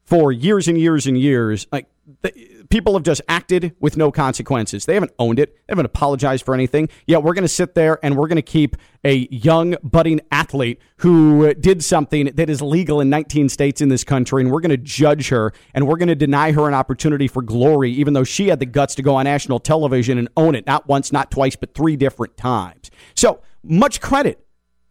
for 0.05 0.31
years 0.31 0.67
and 0.67 0.77
years 0.77 1.07
and 1.07 1.17
years, 1.17 1.67
like 1.71 1.87
the, 2.21 2.31
people 2.69 2.93
have 2.93 3.03
just 3.03 3.21
acted 3.29 3.75
with 3.79 3.95
no 3.95 4.11
consequences. 4.11 4.85
They 4.85 4.95
haven't 4.95 5.13
owned 5.19 5.39
it. 5.39 5.55
They 5.55 5.71
haven't 5.71 5.85
apologized 5.85 6.43
for 6.43 6.53
anything. 6.53 6.89
Yet 7.07 7.23
we're 7.23 7.33
going 7.33 7.43
to 7.43 7.47
sit 7.47 7.75
there 7.75 7.99
and 8.03 8.17
we're 8.17 8.27
going 8.27 8.37
to 8.37 8.41
keep 8.41 8.75
a 9.05 9.27
young 9.31 9.75
budding 9.83 10.19
athlete 10.31 10.81
who 10.97 11.53
did 11.53 11.83
something 11.83 12.25
that 12.35 12.49
is 12.49 12.61
legal 12.61 12.99
in 12.99 13.09
19 13.09 13.47
states 13.49 13.79
in 13.79 13.89
this 13.89 14.03
country, 14.03 14.41
and 14.41 14.51
we're 14.51 14.59
going 14.59 14.71
to 14.71 14.77
judge 14.77 15.29
her 15.29 15.53
and 15.73 15.87
we're 15.87 15.97
going 15.97 16.09
to 16.09 16.15
deny 16.15 16.51
her 16.51 16.67
an 16.67 16.73
opportunity 16.73 17.27
for 17.27 17.41
glory, 17.41 17.91
even 17.91 18.13
though 18.13 18.23
she 18.23 18.47
had 18.47 18.59
the 18.59 18.65
guts 18.65 18.95
to 18.95 19.01
go 19.01 19.15
on 19.15 19.23
national 19.23 19.59
television 19.59 20.17
and 20.17 20.27
own 20.35 20.55
it 20.55 20.65
not 20.67 20.87
once, 20.87 21.11
not 21.11 21.31
twice, 21.31 21.55
but 21.55 21.73
three 21.73 21.95
different 21.95 22.35
times. 22.37 22.91
So 23.15 23.41
much 23.63 24.01
credit 24.01 24.43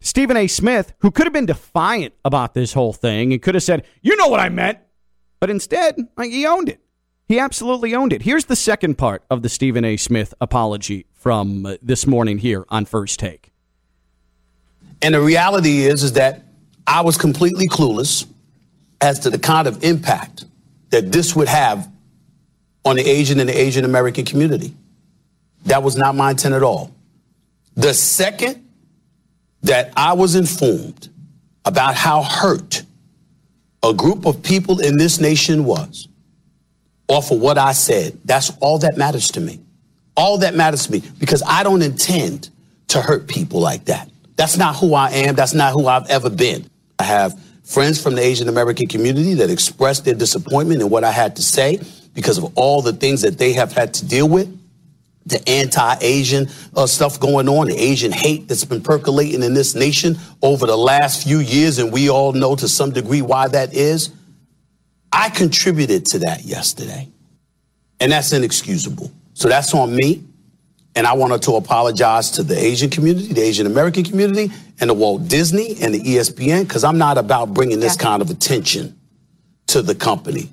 Stephen 0.03 0.35
A. 0.35 0.47
Smith, 0.47 0.93
who 0.99 1.11
could 1.11 1.25
have 1.25 1.33
been 1.33 1.45
defiant 1.45 2.13
about 2.25 2.53
this 2.53 2.73
whole 2.73 2.91
thing 2.91 3.31
and 3.31 3.41
could 3.41 3.55
have 3.55 3.63
said, 3.63 3.85
You 4.01 4.17
know 4.17 4.27
what 4.27 4.41
I 4.41 4.49
meant. 4.49 4.79
But 5.43 5.49
instead, 5.49 5.97
like, 6.15 6.31
he 6.31 6.45
owned 6.45 6.69
it. 6.69 6.79
He 7.27 7.37
absolutely 7.37 7.93
owned 7.95 8.13
it. 8.13 8.21
Here's 8.21 8.45
the 8.45 8.55
second 8.55 8.97
part 8.97 9.25
of 9.29 9.41
the 9.41 9.49
Stephen 9.49 9.83
A. 9.83 9.97
Smith 9.97 10.33
apology 10.39 11.05
from 11.11 11.65
uh, 11.65 11.75
this 11.81 12.07
morning 12.07 12.37
here 12.37 12.63
on 12.69 12.85
First 12.85 13.19
Take. 13.19 13.51
And 15.01 15.13
the 15.13 15.19
reality 15.19 15.79
is, 15.79 16.01
is 16.01 16.13
that 16.13 16.43
I 16.87 17.01
was 17.01 17.17
completely 17.17 17.67
clueless 17.67 18.25
as 19.01 19.19
to 19.19 19.29
the 19.29 19.37
kind 19.37 19.67
of 19.67 19.83
impact 19.83 20.45
that 20.91 21.11
this 21.11 21.35
would 21.35 21.49
have 21.49 21.91
on 22.85 22.95
the 22.95 23.05
Asian 23.05 23.41
and 23.41 23.49
the 23.49 23.57
Asian 23.59 23.83
American 23.83 24.23
community. 24.23 24.73
That 25.65 25.83
was 25.83 25.97
not 25.97 26.15
my 26.15 26.31
intent 26.31 26.55
at 26.55 26.63
all. 26.63 26.89
The 27.75 27.93
second 27.93 28.65
that 29.63 29.91
I 29.97 30.13
was 30.13 30.35
informed 30.35 31.09
about 31.65 31.95
how 31.95 32.23
hurt 32.23 32.83
a 33.83 33.93
group 33.93 34.25
of 34.25 34.41
people 34.41 34.79
in 34.79 34.97
this 34.97 35.19
nation 35.19 35.65
was, 35.65 36.07
off 37.09 37.31
of 37.31 37.39
what 37.39 37.57
I 37.57 37.73
said. 37.73 38.17
That's 38.25 38.51
all 38.61 38.79
that 38.79 38.97
matters 38.97 39.29
to 39.31 39.41
me. 39.41 39.59
All 40.15 40.37
that 40.39 40.55
matters 40.55 40.85
to 40.85 40.91
me 40.93 41.03
because 41.19 41.43
I 41.45 41.63
don't 41.63 41.81
intend 41.81 42.49
to 42.89 43.01
hurt 43.01 43.27
people 43.27 43.59
like 43.59 43.85
that. 43.85 44.09
That's 44.35 44.57
not 44.57 44.75
who 44.77 44.93
I 44.93 45.09
am. 45.09 45.35
That's 45.35 45.53
not 45.53 45.73
who 45.73 45.87
I've 45.87 46.09
ever 46.09 46.29
been. 46.29 46.65
I 46.97 47.03
have 47.03 47.39
friends 47.63 48.01
from 48.01 48.15
the 48.15 48.21
Asian 48.21 48.47
American 48.47 48.87
community 48.87 49.33
that 49.35 49.49
expressed 49.49 50.05
their 50.05 50.13
disappointment 50.13 50.81
in 50.81 50.89
what 50.89 51.03
I 51.03 51.11
had 51.11 51.35
to 51.35 51.41
say 51.41 51.79
because 52.13 52.37
of 52.37 52.51
all 52.55 52.81
the 52.81 52.93
things 52.93 53.21
that 53.21 53.37
they 53.37 53.53
have 53.53 53.73
had 53.73 53.93
to 53.95 54.05
deal 54.05 54.29
with. 54.29 54.47
The 55.25 55.47
anti 55.47 55.95
Asian 56.01 56.49
uh, 56.75 56.85
stuff 56.85 57.19
going 57.19 57.47
on, 57.47 57.67
the 57.67 57.77
Asian 57.77 58.11
hate 58.11 58.47
that's 58.47 58.65
been 58.65 58.81
percolating 58.81 59.41
in 59.41 59.53
this 59.53 59.73
nation 59.73 60.17
over 60.41 60.65
the 60.65 60.75
last 60.75 61.23
few 61.23 61.39
years, 61.39 61.79
and 61.79 61.93
we 61.93 62.09
all 62.09 62.33
know 62.33 62.55
to 62.55 62.67
some 62.67 62.91
degree 62.91 63.21
why 63.21 63.47
that 63.47 63.73
is. 63.73 64.11
I 65.11 65.29
contributed 65.29 66.07
to 66.07 66.19
that 66.19 66.43
yesterday, 66.43 67.07
and 67.99 68.11
that's 68.11 68.33
inexcusable. 68.33 69.11
So 69.33 69.47
that's 69.47 69.73
on 69.73 69.95
me. 69.95 70.23
And 70.95 71.07
I 71.07 71.13
wanted 71.13 71.41
to 71.43 71.53
apologize 71.53 72.31
to 72.31 72.43
the 72.43 72.57
Asian 72.57 72.89
community, 72.89 73.33
the 73.33 73.41
Asian 73.41 73.65
American 73.65 74.03
community, 74.03 74.51
and 74.79 74.89
the 74.89 74.93
Walt 74.93 75.27
Disney 75.27 75.75
and 75.81 75.93
the 75.93 75.99
ESPN, 75.99 76.67
because 76.67 76.83
I'm 76.83 76.97
not 76.97 77.17
about 77.17 77.53
bringing 77.53 77.79
this 77.79 77.97
kind 77.97 78.21
of 78.21 78.29
attention 78.29 78.99
to 79.67 79.81
the 79.81 79.95
company. 79.95 80.49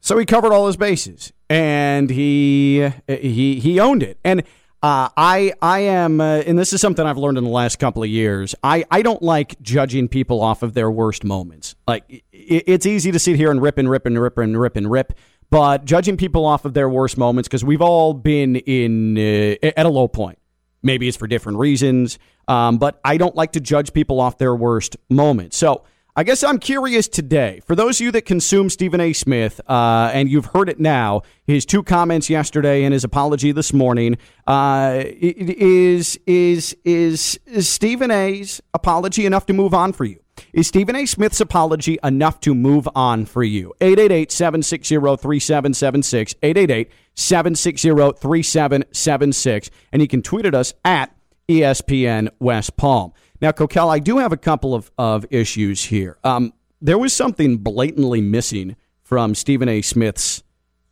So 0.00 0.16
he 0.16 0.24
covered 0.24 0.52
all 0.52 0.66
his 0.66 0.76
bases, 0.76 1.32
and 1.48 2.10
he 2.10 2.90
he 3.06 3.60
he 3.60 3.80
owned 3.80 4.02
it. 4.02 4.18
And 4.24 4.40
uh, 4.82 5.08
I 5.16 5.52
I 5.62 5.80
am, 5.80 6.20
uh, 6.20 6.38
and 6.38 6.58
this 6.58 6.72
is 6.72 6.80
something 6.80 7.04
I've 7.04 7.18
learned 7.18 7.38
in 7.38 7.44
the 7.44 7.50
last 7.50 7.78
couple 7.78 8.02
of 8.02 8.08
years. 8.08 8.54
I 8.62 8.84
I 8.90 9.02
don't 9.02 9.22
like 9.22 9.60
judging 9.62 10.08
people 10.08 10.40
off 10.42 10.62
of 10.62 10.74
their 10.74 10.90
worst 10.90 11.24
moments. 11.24 11.74
Like 11.88 12.04
it, 12.08 12.24
it's 12.32 12.86
easy 12.86 13.12
to 13.12 13.18
sit 13.18 13.36
here 13.36 13.50
and 13.50 13.60
rip 13.60 13.78
and 13.78 13.88
rip 13.88 14.06
and 14.06 14.20
rip 14.20 14.38
and 14.38 14.60
rip 14.60 14.76
and 14.76 14.90
rip 14.90 15.12
but 15.50 15.84
judging 15.84 16.16
people 16.16 16.44
off 16.44 16.64
of 16.64 16.74
their 16.74 16.88
worst 16.88 17.16
moments 17.16 17.48
because 17.48 17.64
we've 17.64 17.82
all 17.82 18.14
been 18.14 18.56
in 18.56 19.16
uh, 19.16 19.72
at 19.76 19.86
a 19.86 19.88
low 19.88 20.08
point. 20.08 20.38
Maybe 20.82 21.08
it's 21.08 21.16
for 21.16 21.26
different 21.26 21.58
reasons, 21.58 22.18
um, 22.48 22.78
but 22.78 23.00
I 23.04 23.16
don't 23.16 23.34
like 23.34 23.52
to 23.52 23.60
judge 23.60 23.92
people 23.92 24.20
off 24.20 24.38
their 24.38 24.54
worst 24.54 24.96
moments. 25.08 25.56
So 25.56 25.84
I 26.18 26.24
guess 26.24 26.42
I'm 26.42 26.58
curious 26.58 27.08
today. 27.08 27.60
For 27.66 27.76
those 27.76 28.00
of 28.00 28.06
you 28.06 28.12
that 28.12 28.22
consume 28.22 28.70
Stephen 28.70 29.00
A. 29.00 29.12
Smith, 29.12 29.60
uh, 29.68 30.10
and 30.14 30.30
you've 30.30 30.46
heard 30.46 30.70
it 30.70 30.80
now, 30.80 31.20
his 31.44 31.66
two 31.66 31.82
comments 31.82 32.30
yesterday 32.30 32.84
and 32.84 32.94
his 32.94 33.04
apology 33.04 33.52
this 33.52 33.74
morning, 33.74 34.16
uh, 34.46 35.02
is 35.04 36.18
is 36.26 36.74
is 36.86 37.38
is 37.44 37.68
Stephen 37.68 38.10
A.'s 38.10 38.62
apology 38.72 39.26
enough 39.26 39.44
to 39.44 39.52
move 39.52 39.74
on 39.74 39.92
for 39.92 40.06
you? 40.06 40.18
Is 40.54 40.66
Stephen 40.66 40.96
A. 40.96 41.04
Smith's 41.04 41.42
apology 41.42 41.98
enough 42.02 42.40
to 42.40 42.54
move 42.54 42.88
on 42.94 43.26
for 43.26 43.44
you? 43.44 43.74
888 43.82 44.32
760 44.32 44.96
3776. 44.96 46.34
888 46.42 46.90
760 47.14 47.88
3776. 48.18 49.70
And 49.92 50.00
you 50.00 50.08
can 50.08 50.22
tweet 50.22 50.46
at 50.46 50.54
us 50.54 50.72
at 50.82 51.14
ESPN 51.46 52.30
West 52.38 52.78
Palm. 52.78 53.12
Now, 53.40 53.52
Kokell, 53.52 53.92
I 53.92 53.98
do 53.98 54.18
have 54.18 54.32
a 54.32 54.36
couple 54.36 54.74
of, 54.74 54.90
of 54.98 55.26
issues 55.30 55.84
here. 55.84 56.18
Um, 56.24 56.52
there 56.80 56.98
was 56.98 57.12
something 57.12 57.58
blatantly 57.58 58.20
missing 58.20 58.76
from 59.02 59.34
Stephen 59.34 59.68
A. 59.68 59.82
Smith's 59.82 60.42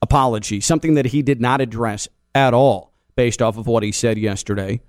apology, 0.02 0.60
something 0.60 0.94
that 0.94 1.06
he 1.06 1.22
did 1.22 1.40
not 1.40 1.60
address 1.60 2.08
at 2.34 2.54
all 2.54 2.92
based 3.16 3.40
off 3.40 3.56
of 3.56 3.66
what 3.66 3.82
he 3.82 3.92
said 3.92 4.18
yesterday. 4.18 4.80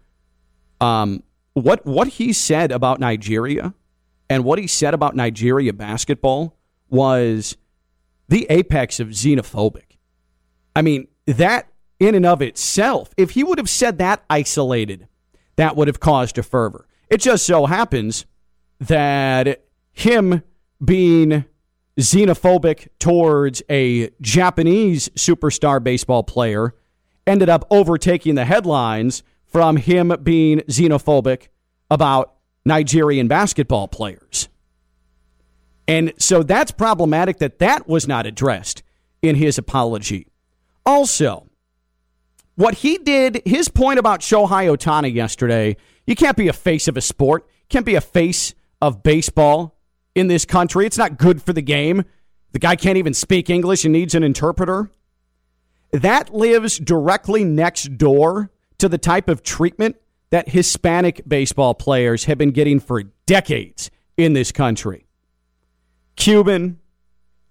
Um, 0.82 1.24
what 1.54 1.86
what 1.86 2.08
he 2.10 2.34
said 2.34 2.72
about 2.72 3.00
Nigeria 3.00 3.74
and 4.30 4.44
what 4.44 4.60
he 4.60 4.68
said 4.68 4.94
about 4.94 5.16
Nigeria 5.16 5.72
basketball 5.72 6.58
was 6.90 7.56
the 8.28 8.46
apex 8.50 9.00
of 9.00 9.10
xenophobic. 9.10 9.98
I 10.76 10.82
mean, 10.82 11.08
that 11.26 11.68
in 12.00 12.16
and 12.16 12.26
of 12.26 12.42
itself, 12.42 13.12
if 13.16 13.32
he 13.32 13.44
would 13.44 13.58
have 13.58 13.70
said 13.70 14.00
that 14.00 14.24
isolated, 14.30 15.08
that 15.56 15.76
would 15.76 15.88
have 15.88 16.00
caused 16.00 16.38
a 16.38 16.44
fervor. 16.44 16.88
It 17.10 17.22
just 17.22 17.46
so 17.46 17.66
happens 17.66 18.26
that 18.80 19.64
him 19.92 20.44
being 20.84 21.46
xenophobic 21.98 22.88
towards 23.00 23.64
a 23.70 24.10
Japanese 24.22 25.10
superstar 25.10 25.82
baseball 25.84 26.24
player 26.24 26.74
ended 27.26 27.50
up 27.50 27.66
overtaking 27.72 28.36
the 28.36 28.46
headlines 28.46 29.24
from 29.46 29.78
him 29.78 30.14
being 30.22 30.60
xenophobic 30.62 31.48
about 31.90 32.36
Nigerian 32.66 33.28
basketball 33.28 33.88
players. 33.88 34.50
And 35.88 36.14
so 36.18 36.44
that's 36.44 36.72
problematic 36.72 37.38
that 37.38 37.60
that 37.60 37.88
was 37.88 38.08
not 38.08 38.26
addressed 38.26 38.84
in 39.22 39.36
his 39.36 39.58
apology. 39.58 40.28
Also, 40.86 41.48
what 42.56 42.76
he 42.76 42.98
did, 42.98 43.42
his 43.46 43.70
point 43.70 44.00
about 44.00 44.22
Shohei 44.22 44.76
Ohtani 44.76 45.14
yesterday, 45.14 45.78
you 46.06 46.16
can't 46.16 46.38
be 46.38 46.48
a 46.48 46.54
face 46.54 46.88
of 46.88 46.98
a 46.98 47.02
sport, 47.02 47.48
can't 47.70 47.86
be 47.86 47.96
a 47.96 48.02
face 48.02 48.54
of 48.82 49.04
baseball 49.04 49.78
in 50.14 50.28
this 50.28 50.46
country. 50.46 50.86
It's 50.86 50.98
not 50.98 51.18
good 51.18 51.42
for 51.42 51.54
the 51.54 51.62
game. 51.62 52.04
The 52.52 52.60
guy 52.60 52.76
can't 52.76 52.98
even 52.98 53.14
speak 53.14 53.50
English 53.50 53.84
and 53.84 53.94
needs 53.94 54.16
an 54.16 54.24
interpreter. 54.24 54.90
That 55.92 56.34
lives 56.34 56.80
directly 56.80 57.44
next 57.44 57.98
door 57.98 58.52
to 58.78 58.90
the 58.90 58.98
type 58.98 59.30
of 59.30 59.44
treatment 59.44 59.98
that 60.30 60.50
Hispanic 60.50 61.22
baseball 61.28 61.74
players 61.74 62.26
have 62.26 62.38
been 62.38 62.52
getting 62.52 62.80
for 62.80 63.04
decades 63.26 63.92
in 64.18 64.34
this 64.34 64.52
country 64.52 65.06
Cuban, 66.16 66.80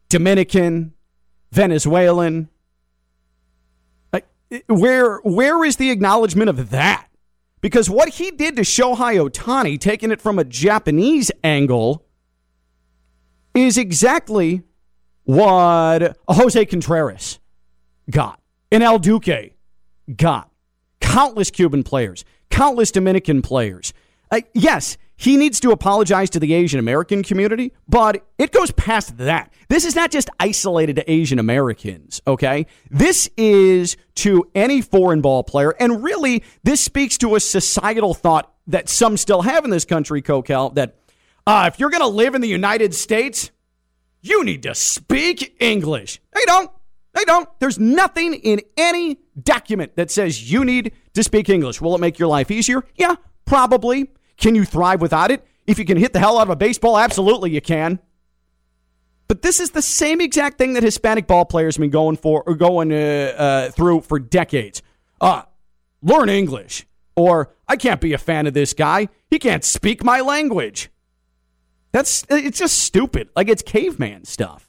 Dominican, 0.08 0.94
Venezuelan. 1.52 2.48
Where, 4.68 5.18
where 5.18 5.64
is 5.64 5.76
the 5.76 5.90
acknowledgement 5.90 6.48
of 6.48 6.70
that? 6.70 7.08
Because 7.64 7.88
what 7.88 8.10
he 8.10 8.30
did 8.30 8.56
to 8.56 8.62
Shohei 8.62 9.26
Ohtani, 9.26 9.80
taking 9.80 10.10
it 10.10 10.20
from 10.20 10.38
a 10.38 10.44
Japanese 10.44 11.30
angle, 11.42 12.04
is 13.54 13.78
exactly 13.78 14.64
what 15.22 16.14
Jose 16.28 16.62
Contreras 16.66 17.38
got 18.10 18.38
and 18.70 18.82
El 18.82 18.98
Duque 18.98 19.54
got. 20.14 20.50
Countless 21.00 21.50
Cuban 21.50 21.84
players 21.84 22.26
countless 22.50 22.90
Dominican 22.90 23.40
players. 23.40 23.94
Uh, 24.30 24.42
yes, 24.52 24.98
he 25.16 25.36
needs 25.36 25.60
to 25.60 25.70
apologize 25.70 26.30
to 26.30 26.40
the 26.40 26.54
Asian 26.54 26.80
American 26.80 27.22
community, 27.22 27.72
but 27.88 28.26
it 28.38 28.52
goes 28.52 28.70
past 28.72 29.16
that. 29.18 29.52
This 29.68 29.84
is 29.84 29.94
not 29.94 30.10
just 30.10 30.28
isolated 30.40 30.96
to 30.96 31.10
Asian 31.10 31.38
Americans, 31.38 32.20
okay? 32.26 32.66
This 32.90 33.30
is 33.36 33.96
to 34.16 34.50
any 34.54 34.80
foreign 34.80 35.20
ball 35.20 35.44
player, 35.44 35.70
and 35.78 36.02
really, 36.02 36.42
this 36.62 36.80
speaks 36.80 37.16
to 37.18 37.36
a 37.36 37.40
societal 37.40 38.14
thought 38.14 38.52
that 38.66 38.88
some 38.88 39.16
still 39.16 39.42
have 39.42 39.64
in 39.64 39.70
this 39.70 39.84
country, 39.84 40.22
Kokell, 40.22 40.74
that 40.74 40.96
uh, 41.46 41.70
if 41.72 41.78
you're 41.78 41.90
going 41.90 42.02
to 42.02 42.08
live 42.08 42.34
in 42.34 42.40
the 42.40 42.48
United 42.48 42.94
States, 42.94 43.50
you 44.20 44.42
need 44.44 44.62
to 44.62 44.74
speak 44.74 45.56
English. 45.60 46.20
They 46.32 46.44
don't. 46.46 46.70
They 47.12 47.24
don't. 47.24 47.48
There's 47.60 47.78
nothing 47.78 48.34
in 48.34 48.62
any 48.76 49.18
document 49.40 49.96
that 49.96 50.10
says 50.10 50.50
you 50.50 50.64
need 50.64 50.92
to 51.12 51.22
speak 51.22 51.48
English. 51.48 51.80
Will 51.80 51.94
it 51.94 52.00
make 52.00 52.18
your 52.18 52.28
life 52.28 52.50
easier? 52.50 52.82
Yeah, 52.96 53.16
probably. 53.44 54.10
Can 54.36 54.54
you 54.54 54.64
thrive 54.64 55.00
without 55.00 55.30
it? 55.30 55.46
If 55.66 55.78
you 55.78 55.84
can 55.84 55.96
hit 55.96 56.12
the 56.12 56.18
hell 56.18 56.38
out 56.38 56.42
of 56.42 56.50
a 56.50 56.56
baseball, 56.56 56.98
absolutely 56.98 57.50
you 57.50 57.60
can. 57.60 57.98
But 59.28 59.42
this 59.42 59.60
is 59.60 59.70
the 59.70 59.82
same 59.82 60.20
exact 60.20 60.58
thing 60.58 60.74
that 60.74 60.82
Hispanic 60.82 61.26
ball 61.26 61.44
players 61.44 61.76
have 61.76 61.80
been 61.80 61.90
going 61.90 62.16
for 62.16 62.42
or 62.46 62.54
going 62.54 62.92
uh, 62.92 62.96
uh, 62.96 63.70
through 63.70 64.02
for 64.02 64.18
decades. 64.18 64.82
Uh, 65.20 65.42
learn 66.02 66.28
English, 66.28 66.86
or 67.16 67.54
I 67.66 67.76
can't 67.76 68.00
be 68.00 68.12
a 68.12 68.18
fan 68.18 68.46
of 68.46 68.52
this 68.52 68.74
guy. 68.74 69.08
He 69.30 69.38
can't 69.38 69.64
speak 69.64 70.04
my 70.04 70.20
language. 70.20 70.90
That's 71.92 72.26
it's 72.28 72.58
just 72.58 72.78
stupid. 72.80 73.30
Like 73.34 73.48
it's 73.48 73.62
caveman 73.62 74.24
stuff. 74.24 74.63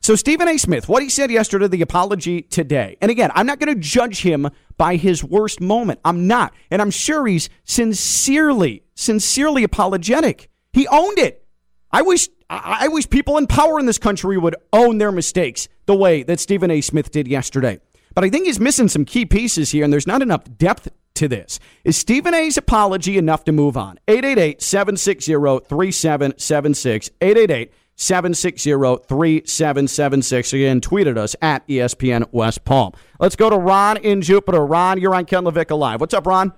So, 0.00 0.14
Stephen 0.14 0.48
A. 0.48 0.56
Smith, 0.58 0.88
what 0.88 1.02
he 1.02 1.08
said 1.08 1.30
yesterday, 1.30 1.66
the 1.66 1.82
apology 1.82 2.42
today. 2.42 2.96
And 3.00 3.10
again, 3.10 3.30
I'm 3.34 3.46
not 3.46 3.58
going 3.58 3.74
to 3.74 3.80
judge 3.80 4.22
him 4.22 4.48
by 4.76 4.96
his 4.96 5.22
worst 5.22 5.60
moment. 5.60 6.00
I'm 6.04 6.26
not. 6.26 6.54
And 6.70 6.80
I'm 6.80 6.90
sure 6.90 7.26
he's 7.26 7.50
sincerely, 7.64 8.84
sincerely 8.94 9.64
apologetic. 9.64 10.48
He 10.72 10.86
owned 10.88 11.18
it. 11.18 11.44
I 11.90 12.02
wish 12.02 12.28
I 12.50 12.88
wish 12.88 13.10
people 13.10 13.36
in 13.36 13.46
power 13.46 13.78
in 13.78 13.84
this 13.84 13.98
country 13.98 14.38
would 14.38 14.56
own 14.72 14.98
their 14.98 15.12
mistakes 15.12 15.68
the 15.84 15.94
way 15.94 16.22
that 16.22 16.40
Stephen 16.40 16.70
A. 16.70 16.80
Smith 16.80 17.10
did 17.10 17.28
yesterday. 17.28 17.78
But 18.14 18.24
I 18.24 18.30
think 18.30 18.46
he's 18.46 18.58
missing 18.58 18.88
some 18.88 19.04
key 19.04 19.26
pieces 19.26 19.70
here, 19.70 19.84
and 19.84 19.92
there's 19.92 20.06
not 20.06 20.22
enough 20.22 20.44
depth 20.56 20.88
to 21.14 21.28
this. 21.28 21.60
Is 21.84 21.96
Stephen 21.96 22.32
A.'s 22.32 22.56
apology 22.56 23.18
enough 23.18 23.44
to 23.44 23.52
move 23.52 23.76
on? 23.76 23.98
888 24.08 24.62
760 24.62 25.32
3776. 25.68 27.10
888 27.20 27.72
760 27.98 28.70
3776. 29.08 30.52
Again, 30.52 30.80
tweeted 30.80 31.18
us 31.18 31.34
at 31.42 31.66
ESPN 31.66 32.28
West 32.30 32.64
Palm. 32.64 32.92
Let's 33.18 33.34
go 33.34 33.50
to 33.50 33.58
Ron 33.58 33.96
in 33.96 34.22
Jupiter. 34.22 34.64
Ron, 34.64 35.00
you're 35.00 35.16
on 35.16 35.24
Ken 35.24 35.42
LaVicka 35.42 35.76
Live. 35.76 36.00
What's 36.00 36.14
up, 36.14 36.24
Ron? 36.24 36.52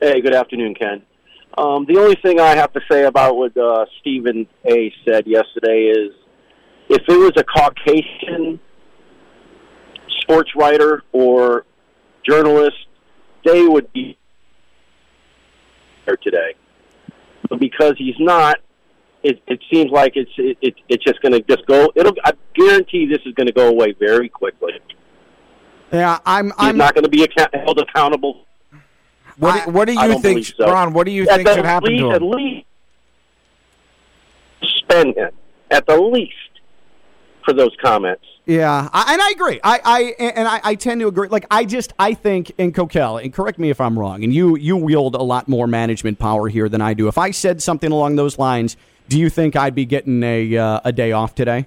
Hey, 0.00 0.20
good 0.20 0.34
afternoon, 0.34 0.74
Ken. 0.74 1.02
Um, 1.58 1.86
the 1.88 1.98
only 1.98 2.16
thing 2.22 2.38
I 2.38 2.54
have 2.54 2.72
to 2.74 2.80
say 2.88 3.04
about 3.04 3.36
what 3.36 3.56
uh, 3.56 3.84
Stephen 4.00 4.46
A. 4.64 4.92
said 5.04 5.26
yesterday 5.26 5.92
is 5.92 6.12
if 6.88 7.02
it 7.08 7.18
was 7.18 7.32
a 7.36 7.42
Caucasian 7.42 8.60
sports 10.20 10.50
writer 10.54 11.02
or 11.10 11.64
journalist, 12.24 12.76
they 13.44 13.66
would 13.66 13.92
be 13.92 14.16
there 16.06 16.16
today. 16.16 16.54
But 17.50 17.58
because 17.58 17.94
he's 17.98 18.14
not, 18.20 18.58
it, 19.28 19.42
it 19.46 19.60
seems 19.70 19.90
like 19.90 20.12
it's 20.16 20.30
it, 20.38 20.56
it 20.60 20.74
it's 20.88 21.04
just 21.04 21.20
going 21.22 21.32
to 21.32 21.40
just 21.42 21.66
go. 21.66 21.92
It'll. 21.94 22.14
I 22.24 22.32
guarantee 22.54 23.06
this 23.06 23.20
is 23.26 23.34
going 23.34 23.46
to 23.46 23.52
go 23.52 23.68
away 23.68 23.92
very 23.98 24.28
quickly. 24.28 24.72
Yeah, 25.92 26.18
I'm. 26.26 26.46
He's 26.46 26.54
I'm 26.58 26.76
not 26.76 26.94
going 26.94 27.04
to 27.04 27.10
be 27.10 27.22
account- 27.24 27.54
held 27.54 27.78
accountable. 27.78 28.44
What, 29.36 29.64
do- 29.66 29.70
what 29.70 29.84
do 29.86 29.92
you 29.94 30.18
think, 30.20 30.44
so. 30.46 30.66
Ron? 30.70 30.92
What 30.92 31.04
do 31.06 31.12
you 31.12 31.28
At 31.28 31.36
think 31.36 31.48
should 31.48 31.64
happen 31.64 31.90
least, 31.90 32.02
to 32.02 32.10
At 32.10 32.22
him? 32.22 32.30
least 32.30 32.66
suspend 34.62 35.16
him. 35.16 35.30
At 35.70 35.86
the 35.86 36.00
least 36.00 36.32
for 37.44 37.52
those 37.54 37.74
comments. 37.82 38.24
Yeah, 38.46 38.88
I, 38.92 39.12
and 39.12 39.20
I 39.20 39.30
agree. 39.30 39.60
I, 39.62 39.80
I 39.84 40.00
and 40.18 40.48
I, 40.48 40.60
I 40.64 40.74
tend 40.74 41.02
to 41.02 41.08
agree. 41.08 41.28
Like 41.28 41.44
I 41.50 41.66
just 41.66 41.92
I 41.98 42.14
think 42.14 42.50
in 42.56 42.72
Kokell, 42.72 43.22
and 43.22 43.30
correct 43.32 43.58
me 43.58 43.68
if 43.68 43.78
I'm 43.80 43.98
wrong. 43.98 44.24
And 44.24 44.32
you 44.32 44.56
you 44.56 44.74
wield 44.76 45.14
a 45.14 45.22
lot 45.22 45.48
more 45.48 45.66
management 45.66 46.18
power 46.18 46.48
here 46.48 46.68
than 46.70 46.80
I 46.80 46.94
do. 46.94 47.08
If 47.08 47.18
I 47.18 47.30
said 47.30 47.62
something 47.62 47.92
along 47.92 48.16
those 48.16 48.38
lines, 48.38 48.78
do 49.08 49.18
you 49.18 49.30
think 49.30 49.56
I'd 49.56 49.74
be 49.74 49.84
getting 49.84 50.22
a 50.22 50.56
uh, 50.56 50.80
a 50.84 50.92
day 50.92 51.12
off 51.12 51.34
today? 51.34 51.66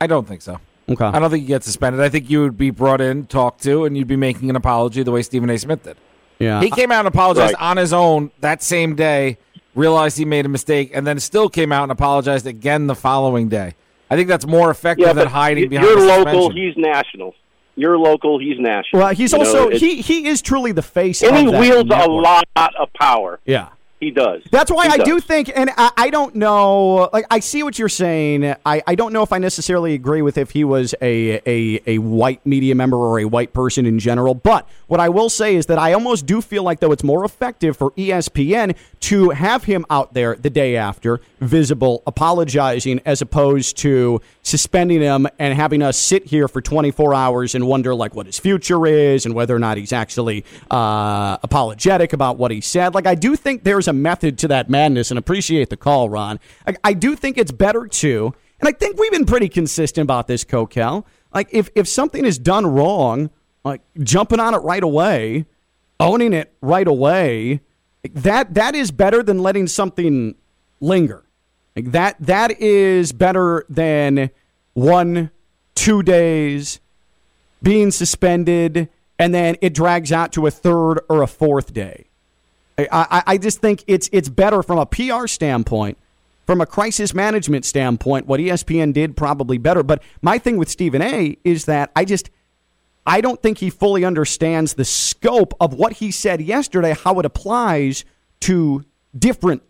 I 0.00 0.06
don't 0.06 0.26
think 0.26 0.42
so. 0.42 0.58
Okay. 0.88 1.04
I 1.04 1.18
don't 1.18 1.30
think 1.30 1.42
you 1.42 1.48
get 1.48 1.64
suspended. 1.64 2.00
I 2.00 2.08
think 2.08 2.30
you 2.30 2.40
would 2.42 2.56
be 2.56 2.70
brought 2.70 3.00
in, 3.00 3.26
talked 3.26 3.62
to, 3.64 3.84
and 3.84 3.96
you'd 3.96 4.06
be 4.08 4.16
making 4.16 4.48
an 4.48 4.56
apology 4.56 5.02
the 5.02 5.10
way 5.10 5.22
Stephen 5.22 5.50
A. 5.50 5.58
Smith 5.58 5.82
did. 5.82 5.96
Yeah. 6.38 6.60
He 6.62 6.70
came 6.70 6.90
out 6.92 7.00
and 7.00 7.08
apologized 7.08 7.54
Right. 7.54 7.70
on 7.70 7.76
his 7.76 7.92
own 7.92 8.30
that 8.40 8.62
same 8.62 8.94
day, 8.94 9.36
realized 9.74 10.16
he 10.16 10.24
made 10.24 10.46
a 10.46 10.48
mistake, 10.48 10.90
and 10.94 11.06
then 11.06 11.18
still 11.20 11.48
came 11.50 11.72
out 11.72 11.82
and 11.82 11.92
apologized 11.92 12.46
again 12.46 12.86
the 12.86 12.94
following 12.94 13.48
day. 13.48 13.74
I 14.10 14.16
think 14.16 14.28
that's 14.28 14.46
more 14.46 14.70
effective 14.70 15.06
Yeah, 15.08 15.12
than 15.12 15.28
hiding 15.28 15.64
y- 15.64 15.68
behind 15.68 15.88
you're 15.88 15.98
a 15.98 16.02
local. 16.06 16.24
suspension. 16.48 16.56
He's 16.56 16.74
national. 16.78 17.34
You're 17.76 17.98
local. 17.98 18.38
He's 18.38 18.58
national. 18.58 19.02
well, 19.02 19.14
he's 19.14 19.32
You 19.32 19.38
also 19.40 19.66
it's- 19.66 19.80
he 19.80 20.00
he 20.00 20.26
is 20.26 20.40
truly 20.40 20.72
the 20.72 20.82
face. 20.82 21.22
and 21.22 21.32
of 21.32 21.36
he 21.44 21.50
that 21.50 21.60
wields 21.60 21.90
a 21.94 22.08
lot 22.08 22.44
of 22.56 22.88
power. 22.94 23.40
Yeah. 23.44 23.68
He 24.00 24.12
does. 24.12 24.42
That's 24.52 24.70
why 24.70 24.86
He 24.86 24.92
I 24.92 24.96
does. 24.98 25.06
do 25.06 25.20
think, 25.20 25.50
and 25.52 25.70
I, 25.76 25.90
I 25.96 26.10
don't 26.10 26.36
know, 26.36 27.10
like 27.12 27.26
I 27.32 27.40
see 27.40 27.64
what 27.64 27.80
you're 27.80 27.88
saying. 27.88 28.44
I, 28.64 28.80
I 28.86 28.94
don't 28.94 29.12
know 29.12 29.22
if 29.24 29.32
I 29.32 29.38
necessarily 29.38 29.94
agree 29.94 30.22
with 30.22 30.38
if 30.38 30.52
he 30.52 30.62
was 30.62 30.94
a, 31.02 31.40
a 31.44 31.80
a 31.86 31.98
white 31.98 32.44
media 32.46 32.76
member 32.76 32.96
or 32.96 33.18
a 33.18 33.24
white 33.24 33.52
person 33.52 33.86
in 33.86 33.98
general. 33.98 34.34
But 34.34 34.68
what 34.86 35.00
I 35.00 35.08
will 35.08 35.28
say 35.28 35.56
is 35.56 35.66
that 35.66 35.78
I 35.78 35.94
almost 35.94 36.26
do 36.26 36.40
feel 36.40 36.62
like 36.62 36.78
though 36.78 36.92
it's 36.92 37.02
more 37.02 37.24
effective 37.24 37.76
for 37.76 37.90
ESPN 37.92 38.76
to 39.00 39.30
have 39.30 39.64
him 39.64 39.84
out 39.90 40.14
there 40.14 40.36
the 40.36 40.50
day 40.50 40.76
after, 40.76 41.20
visible, 41.40 42.04
apologizing, 42.06 43.00
as 43.04 43.20
opposed 43.20 43.76
to 43.78 44.20
suspending 44.48 45.00
him 45.00 45.26
and 45.38 45.54
having 45.54 45.82
us 45.82 45.98
sit 45.98 46.26
here 46.26 46.48
for 46.48 46.60
24 46.60 47.14
hours 47.14 47.54
and 47.54 47.66
wonder 47.66 47.94
like 47.94 48.14
what 48.14 48.26
his 48.26 48.38
future 48.38 48.86
is 48.86 49.26
and 49.26 49.34
whether 49.34 49.54
or 49.54 49.58
not 49.58 49.76
he's 49.76 49.92
actually 49.92 50.44
uh, 50.70 51.36
apologetic 51.42 52.12
about 52.12 52.38
what 52.38 52.50
he 52.50 52.60
said. 52.60 52.94
Like 52.94 53.06
I 53.06 53.14
do 53.14 53.36
think 53.36 53.64
there's 53.64 53.86
a 53.86 53.92
method 53.92 54.38
to 54.38 54.48
that 54.48 54.70
madness, 54.70 55.10
and 55.10 55.18
appreciate 55.18 55.70
the 55.70 55.76
call, 55.76 56.08
Ron. 56.08 56.40
I, 56.66 56.74
I 56.82 56.92
do 56.94 57.14
think 57.14 57.38
it's 57.38 57.52
better 57.52 57.86
to, 57.86 58.34
and 58.60 58.68
I 58.68 58.72
think 58.72 58.98
we've 58.98 59.12
been 59.12 59.26
pretty 59.26 59.48
consistent 59.48 60.04
about 60.04 60.26
this, 60.26 60.44
Kokell. 60.44 61.04
Like 61.34 61.48
if 61.52 61.68
if 61.74 61.86
something 61.86 62.24
is 62.24 62.38
done 62.38 62.66
wrong, 62.66 63.30
like 63.64 63.82
jumping 64.00 64.40
on 64.40 64.54
it 64.54 64.58
right 64.58 64.82
away, 64.82 65.46
owning 66.00 66.32
it 66.32 66.54
right 66.62 66.88
away, 66.88 67.60
that 68.14 68.54
that 68.54 68.74
is 68.74 68.90
better 68.90 69.22
than 69.22 69.38
letting 69.40 69.66
something 69.66 70.34
linger. 70.80 71.24
Like 71.78 71.92
that 71.92 72.16
that 72.18 72.60
is 72.60 73.12
better 73.12 73.64
than 73.68 74.30
one, 74.72 75.30
two 75.76 76.02
days 76.02 76.80
being 77.62 77.92
suspended, 77.92 78.88
and 79.16 79.32
then 79.32 79.54
it 79.60 79.74
drags 79.74 80.10
out 80.10 80.32
to 80.32 80.48
a 80.48 80.50
third 80.50 80.98
or 81.08 81.22
a 81.22 81.28
fourth 81.28 81.72
day. 81.72 82.06
I, 82.76 82.88
I, 82.90 83.22
I 83.28 83.38
just 83.38 83.60
think 83.60 83.84
it's 83.86 84.10
it's 84.10 84.28
better 84.28 84.60
from 84.64 84.78
a 84.80 84.86
PR 84.86 85.28
standpoint, 85.28 85.98
from 86.48 86.60
a 86.60 86.66
crisis 86.66 87.14
management 87.14 87.64
standpoint. 87.64 88.26
What 88.26 88.40
ESPN 88.40 88.92
did 88.92 89.16
probably 89.16 89.58
better. 89.58 89.84
But 89.84 90.02
my 90.20 90.38
thing 90.38 90.56
with 90.56 90.68
Stephen 90.68 91.00
A. 91.00 91.38
is 91.44 91.66
that 91.66 91.92
I 91.94 92.04
just 92.04 92.28
I 93.06 93.20
don't 93.20 93.40
think 93.40 93.58
he 93.58 93.70
fully 93.70 94.04
understands 94.04 94.74
the 94.74 94.84
scope 94.84 95.54
of 95.60 95.74
what 95.74 95.92
he 95.92 96.10
said 96.10 96.40
yesterday, 96.40 96.96
how 97.04 97.20
it 97.20 97.24
applies 97.24 98.04
to 98.40 98.84
different 99.16 99.62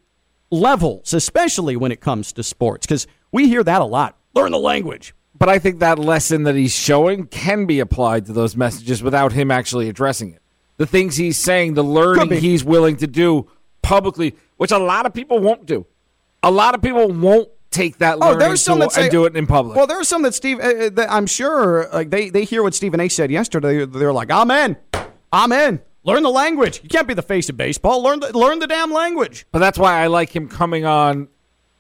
levels, 0.50 1.12
especially 1.12 1.76
when 1.76 1.92
it 1.92 2.00
comes 2.00 2.32
to 2.34 2.42
sports, 2.42 2.86
because 2.86 3.06
we 3.32 3.48
hear 3.48 3.62
that 3.64 3.80
a 3.80 3.84
lot. 3.84 4.16
Learn 4.34 4.52
the 4.52 4.58
language. 4.58 5.14
but 5.38 5.48
I 5.48 5.58
think 5.58 5.78
that 5.80 5.98
lesson 5.98 6.44
that 6.44 6.54
he's 6.54 6.72
showing 6.74 7.26
can 7.26 7.66
be 7.66 7.80
applied 7.80 8.26
to 8.26 8.32
those 8.32 8.56
messages 8.56 9.02
without 9.02 9.32
him 9.32 9.50
actually 9.50 9.88
addressing 9.88 10.32
it. 10.32 10.42
The 10.78 10.86
things 10.86 11.16
he's 11.16 11.36
saying, 11.36 11.74
the 11.74 11.82
learning 11.84 12.30
he's 12.40 12.64
willing 12.64 12.96
to 12.98 13.06
do 13.06 13.50
publicly, 13.82 14.36
which 14.56 14.70
a 14.70 14.78
lot 14.78 15.06
of 15.06 15.14
people 15.14 15.38
won't 15.40 15.66
do. 15.66 15.86
A 16.42 16.50
lot 16.50 16.74
of 16.74 16.82
people 16.82 17.10
won't 17.10 17.48
take 17.70 17.98
that 17.98 18.16
Oh, 18.16 18.26
learning 18.30 18.38
there's 18.38 18.62
some 18.62 18.78
that 18.78 18.92
say 18.92 19.02
and 19.02 19.10
do 19.10 19.24
it 19.24 19.36
in 19.36 19.46
public. 19.46 19.76
Well, 19.76 19.86
there's 19.88 20.08
some 20.08 20.22
that 20.22 20.34
Steve, 20.34 20.58
uh, 20.60 20.62
uh, 20.62 20.90
that 20.90 21.10
I'm 21.10 21.26
sure, 21.26 21.88
like 21.92 22.10
they 22.10 22.30
they 22.30 22.44
hear 22.44 22.62
what 22.62 22.74
Stephen 22.74 23.00
A. 23.00 23.08
said 23.08 23.30
yesterday. 23.30 23.84
They're 23.84 24.12
like, 24.12 24.30
"I'm 24.30 24.50
in, 24.50 24.76
I'm 25.32 25.50
in. 25.52 25.80
Learn 26.08 26.22
the 26.22 26.30
language. 26.30 26.80
You 26.82 26.88
can't 26.88 27.06
be 27.06 27.14
the 27.14 27.22
face 27.22 27.48
of 27.48 27.56
baseball. 27.56 28.02
Learn 28.02 28.20
the 28.20 28.36
learn 28.36 28.58
the 28.58 28.66
damn 28.66 28.92
language. 28.92 29.46
but 29.52 29.58
that's 29.60 29.78
why 29.78 30.02
I 30.02 30.06
like 30.08 30.34
him 30.34 30.48
coming 30.48 30.84
on 30.84 31.28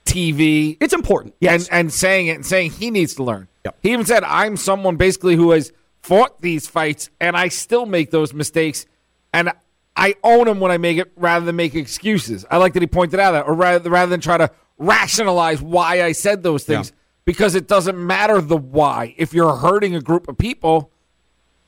TV 0.04 0.76
It's 0.80 0.94
important. 0.94 1.34
Yes, 1.40 1.68
and, 1.68 1.80
and 1.80 1.92
saying 1.92 2.28
it 2.28 2.34
and 2.36 2.46
saying 2.46 2.70
he 2.72 2.90
needs 2.90 3.14
to 3.16 3.22
learn. 3.24 3.48
Yep. 3.64 3.78
He 3.82 3.92
even 3.92 4.06
said, 4.06 4.24
I'm 4.24 4.56
someone 4.56 4.96
basically 4.96 5.34
who 5.36 5.50
has 5.50 5.72
fought 6.00 6.40
these 6.40 6.66
fights 6.66 7.10
and 7.20 7.36
I 7.36 7.48
still 7.48 7.84
make 7.86 8.10
those 8.10 8.32
mistakes 8.32 8.86
and 9.34 9.52
I 9.96 10.14
own 10.22 10.46
them 10.46 10.60
when 10.60 10.70
I 10.70 10.78
make 10.78 10.96
it 10.96 11.12
rather 11.16 11.44
than 11.44 11.56
make 11.56 11.74
excuses. 11.74 12.46
I 12.50 12.56
like 12.56 12.72
that 12.74 12.82
he 12.82 12.86
pointed 12.86 13.18
out 13.20 13.32
that, 13.32 13.46
or 13.46 13.54
rather, 13.54 13.90
rather 13.90 14.08
than 14.08 14.20
try 14.20 14.38
to 14.38 14.50
rationalize 14.78 15.60
why 15.60 16.02
I 16.02 16.12
said 16.12 16.42
those 16.42 16.64
things, 16.64 16.90
Yeah. 16.90 16.96
because 17.24 17.54
it 17.56 17.66
doesn't 17.66 17.98
matter 17.98 18.40
the 18.40 18.56
why. 18.56 19.14
If 19.18 19.34
you're 19.34 19.56
hurting 19.56 19.96
a 19.96 20.00
group 20.00 20.28
of 20.28 20.38
people, 20.38 20.92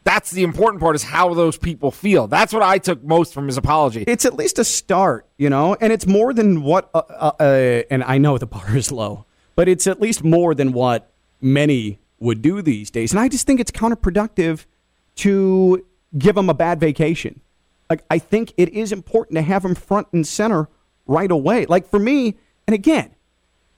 that's 0.04 0.30
the 0.30 0.42
important 0.42 0.80
part 0.80 0.96
is 0.96 1.02
how 1.02 1.34
those 1.34 1.58
people 1.58 1.90
feel. 1.90 2.26
That's 2.26 2.52
what 2.52 2.62
I 2.62 2.78
took 2.78 3.02
most 3.04 3.34
from 3.34 3.46
his 3.46 3.56
apology. 3.56 4.04
it's 4.06 4.24
at 4.24 4.34
least 4.34 4.58
a 4.58 4.64
start, 4.64 5.26
you 5.36 5.50
know, 5.50 5.76
and 5.80 5.92
it's 5.92 6.06
more 6.06 6.32
than 6.32 6.62
what. 6.62 6.90
Uh, 6.94 7.02
uh, 7.08 7.32
uh, 7.38 7.82
and 7.90 8.02
I 8.04 8.18
know 8.18 8.38
the 8.38 8.46
bar 8.46 8.76
is 8.76 8.90
low, 8.90 9.26
but 9.56 9.68
it's 9.68 9.86
at 9.86 10.00
least 10.00 10.24
more 10.24 10.54
than 10.54 10.72
what 10.72 11.10
many 11.40 11.98
would 12.18 12.42
do 12.42 12.62
these 12.62 12.90
days. 12.90 13.12
And 13.12 13.20
I 13.20 13.28
just 13.28 13.46
think 13.46 13.60
it's 13.60 13.70
counterproductive 13.70 14.64
to 15.16 15.84
give 16.16 16.34
them 16.34 16.48
a 16.48 16.54
bad 16.54 16.80
vacation. 16.80 17.40
Like 17.88 18.04
I 18.10 18.18
think 18.18 18.54
it 18.56 18.70
is 18.70 18.92
important 18.92 19.36
to 19.36 19.42
have 19.42 19.62
them 19.62 19.74
front 19.74 20.08
and 20.12 20.26
center 20.26 20.68
right 21.06 21.30
away. 21.30 21.66
Like 21.66 21.88
for 21.88 21.98
me, 21.98 22.36
and 22.66 22.74
again, 22.74 23.14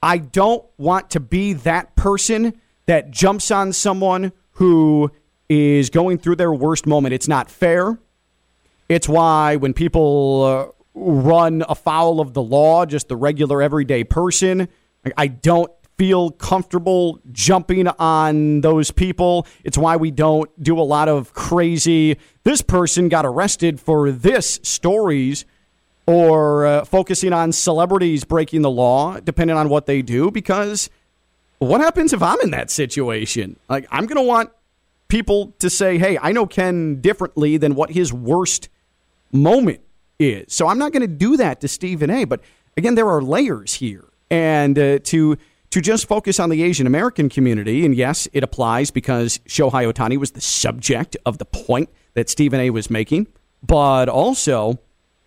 I 0.03 0.19
don't 0.19 0.65
want 0.77 1.11
to 1.11 1.21
be 1.21 1.53
that 1.55 1.95
person 1.97 2.61
that 2.87 3.11
jumps 3.11 3.51
on 3.51 3.73
someone 3.73 4.33
who 4.53 5.11
is 5.53 5.91
going 5.91 6.17
through 6.17 6.37
their 6.37 6.53
worst 6.53 6.87
moment. 6.87 7.13
It's 7.13 7.29
not 7.29 7.51
fair. 7.51 7.99
It's 8.89 9.07
why 9.07 9.57
when 9.57 9.75
people 9.75 10.45
uh, 10.45 10.73
run 10.95 11.63
afoul 11.69 12.21
of 12.21 12.33
the 12.33 12.43
law, 12.43 12.87
just 12.87 13.09
the 13.09 13.17
regular 13.17 13.61
everyday 13.61 14.03
person, 14.05 14.69
I- 15.17 15.27
don't 15.27 15.71
feel 15.99 16.31
comfortable 16.31 17.21
jumping 17.33 17.87
on 17.87 18.63
those 18.63 18.91
people. 18.91 19.47
It's 19.63 19.77
why 19.77 19.97
we 19.97 20.11
don't 20.11 20.51
do 20.61 20.81
a 20.81 20.83
lot 20.83 21.09
of 21.09 21.35
crazy, 21.35 22.17
this 22.45 22.63
person 22.63 23.09
got 23.11 23.27
arrested 23.27 23.79
for 23.79 24.11
this 24.11 24.59
stories 24.63 25.45
or 26.07 26.67
uh, 26.67 26.85
focusing 26.87 27.33
on 27.33 27.53
celebrities 27.53 28.25
breaking 28.25 28.63
the 28.63 28.71
law, 28.71 29.21
depending 29.21 29.57
on 29.57 29.69
what 29.69 29.87
they 29.87 30.01
do, 30.03 30.31
because 30.31 30.89
what 31.59 31.81
happens 31.81 32.13
if 32.13 32.23
I'm 32.23 32.41
in 32.41 32.51
that 32.51 32.71
situation? 32.71 33.57
Like, 33.69 33.87
I'm 33.93 34.07
going 34.07 34.17
to 34.17 34.27
want 34.27 34.51
people 35.13 35.53
to 35.59 35.69
say, 35.69 35.99
hey, 35.99 36.19
I 36.23 36.33
know 36.33 36.47
Ken 36.47 37.03
differently 37.03 37.59
than 37.59 37.75
what 37.75 37.91
his 37.91 38.15
worst 38.15 38.71
moment 39.31 39.83
is. 40.19 40.55
So 40.55 40.69
I'm 40.69 40.79
not 40.79 40.93
going 40.93 41.03
to 41.03 41.07
do 41.07 41.37
that 41.37 41.61
to 41.61 41.69
Stephen 41.69 42.09
A. 42.09 42.25
But 42.25 42.41
again, 42.79 42.95
there 42.95 43.07
are 43.07 43.21
layers 43.21 43.75
here. 43.75 44.07
And 44.31 44.79
uh, 44.79 45.01
to 45.01 45.37
to 45.69 45.81
just 45.83 46.09
focus 46.09 46.41
on 46.41 46.49
the 46.49 46.63
Asian 46.63 46.87
American 46.87 47.29
community, 47.29 47.85
and 47.85 47.95
yes, 47.95 48.27
it 48.33 48.43
applies 48.43 48.91
because 48.91 49.39
Shohei 49.47 49.91
Ohtani 49.91 50.17
was 50.17 50.33
the 50.33 50.41
subject 50.41 51.17
of 51.27 51.37
the 51.37 51.45
point 51.47 51.91
that 52.15 52.31
Stephen 52.31 52.61
A. 52.61 52.71
was 52.71 52.91
making, 52.91 53.27
but 53.63 54.09
also 54.09 54.79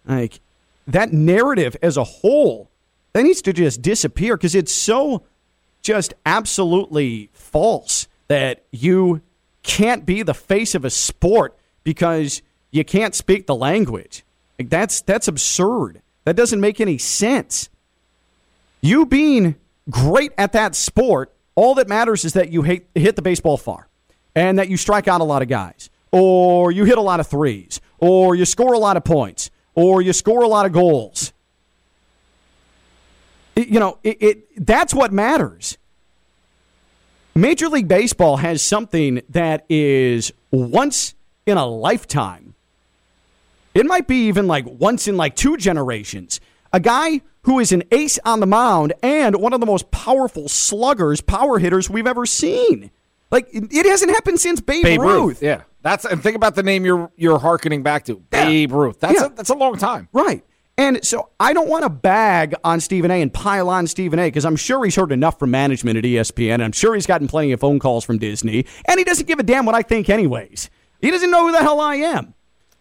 like 0.07 0.39
that 0.87 1.13
narrative 1.13 1.77
as 1.83 1.97
a 1.97 2.03
whole 2.03 2.71
that 3.13 3.23
needs 3.23 3.41
to 3.43 3.53
just 3.53 3.83
disappear 3.83 4.35
because 4.35 4.55
it's 4.55 4.73
so 4.73 5.23
just 5.83 6.15
absolutely 6.25 7.29
false 7.33 8.07
that 8.27 8.63
you 8.71 9.21
can't 9.65 10.05
be 10.05 10.23
the 10.23 10.33
face 10.33 10.75
of 10.75 10.85
a 10.85 10.89
sport 10.89 11.57
because 11.83 12.41
you 12.71 12.83
can't 12.85 13.13
speak 13.15 13.47
the 13.47 13.55
language. 13.55 14.23
Like 14.59 14.69
that's 14.69 15.01
that's 15.01 15.27
absurd. 15.27 16.01
That 16.25 16.35
doesn't 16.35 16.59
make 16.59 16.79
any 16.81 16.97
sense. 16.97 17.69
You 18.81 19.05
being 19.05 19.55
great 19.89 20.31
at 20.37 20.53
that 20.53 20.75
sport, 20.75 21.33
all 21.55 21.75
that 21.75 21.87
matters 21.87 22.25
is 22.25 22.33
that 22.33 22.51
you 22.51 22.61
hit, 22.63 22.87
hit 22.95 23.15
the 23.15 23.21
baseball 23.21 23.57
far. 23.57 23.87
and 24.37 24.59
that 24.59 24.67
you 24.67 24.75
strike 24.77 25.07
out 25.07 25.21
a 25.21 25.23
lot 25.23 25.41
of 25.41 25.47
guys, 25.47 25.89
or 26.11 26.69
you 26.71 26.83
hit 26.83 26.97
a 26.97 27.01
lot 27.01 27.19
of 27.21 27.27
threes, 27.27 27.79
or 27.99 28.35
you 28.35 28.43
score 28.43 28.73
a 28.73 28.77
lot 28.77 28.97
of 28.97 29.03
points, 29.05 29.49
or 29.75 30.01
you 30.01 30.11
score 30.11 30.43
a 30.43 30.47
lot 30.47 30.65
of 30.65 30.73
goals. 30.73 31.31
It- 33.55 33.69
you 33.69 33.79
know, 33.79 33.97
it, 34.03 34.17
it 34.21 34.65
that's 34.65 34.93
what 34.93 35.13
matters. 35.13 35.77
Major 37.37 37.67
League 37.67 37.87
Baseball 37.89 38.37
has 38.37 38.61
something 38.61 39.21
that 39.29 39.65
is 39.69 40.31
once 40.51 41.15
in 41.45 41.57
a 41.57 41.65
lifetime. 41.65 42.55
It 43.73 43.85
might 43.85 44.07
be 44.07 44.27
even 44.27 44.47
like 44.47 44.65
once 44.65 45.07
in 45.09 45.17
like 45.17 45.35
two 45.35 45.57
generations. 45.57 46.39
A 46.71 46.79
guy 46.79 47.19
who 47.41 47.59
is 47.59 47.73
an 47.73 47.83
ace 47.91 48.17
on 48.23 48.39
the 48.39 48.45
mound 48.45 48.93
and 49.03 49.35
one 49.41 49.51
of 49.51 49.59
the 49.59 49.65
most 49.65 49.91
powerful 49.91 50.47
sluggers, 50.47 51.19
power 51.19 51.59
hitters 51.59 51.89
we've 51.89 52.07
ever 52.07 52.25
seen. 52.25 52.89
Like 53.31 53.49
it 53.51 53.85
hasn't 53.85 54.11
happened 54.11 54.39
since 54.39 54.61
Babe, 54.61 54.83
Babe 54.83 55.01
Ruth. 55.01 55.23
Ruth. 55.25 55.43
Yeah. 55.43 55.63
That's 55.81 56.05
and 56.05 56.23
think 56.23 56.37
about 56.37 56.55
the 56.55 56.63
name 56.63 56.85
you're 56.85 57.11
you're 57.17 57.37
hearkening 57.37 57.83
back 57.83 58.05
to. 58.05 58.13
Yeah. 58.31 58.45
Babe 58.45 58.71
Ruth. 58.71 58.99
That's 59.01 59.19
Yeah. 59.19 59.25
a, 59.25 59.29
that's 59.29 59.49
a 59.49 59.55
long 59.55 59.77
time. 59.77 60.07
Right. 60.13 60.41
And 60.77 61.03
so 61.05 61.29
I 61.39 61.53
don't 61.53 61.69
want 61.69 61.83
to 61.83 61.89
bag 61.89 62.53
on 62.63 62.81
Stephen 62.81 63.09
A 63.09 63.21
and 63.21 63.33
pile 63.33 63.69
on 63.69 63.87
Stephen 63.87 64.19
A 64.19 64.27
because 64.27 64.43
I'm 64.43 64.57
sure 64.57 64.83
he's 64.83 64.95
heard 64.95 65.11
enough 65.11 65.39
from 65.39 65.51
management 65.51 65.97
at 65.97 66.03
ESPN. 66.03 66.55
And 66.55 66.63
I'm 66.63 66.73
sure 66.73 66.95
he's 66.95 67.05
gotten 67.05 67.27
plenty 67.27 67.53
of 67.53 67.61
phone 67.61 67.79
calls 67.79 68.03
from 68.03 68.17
Disney. 68.17 68.65
And 68.85 68.97
he 68.97 69.05
doesn't 69.05 69.25
give 69.25 69.39
a 69.39 69.43
damn 69.43 69.65
what 69.65 69.75
I 69.75 69.81
think, 69.81 70.09
anyways. 70.09 70.69
He 71.01 71.11
doesn't 71.11 71.31
know 71.31 71.45
who 71.47 71.53
the 71.53 71.61
hell 71.61 71.79
I 71.79 71.95
am. 71.95 72.33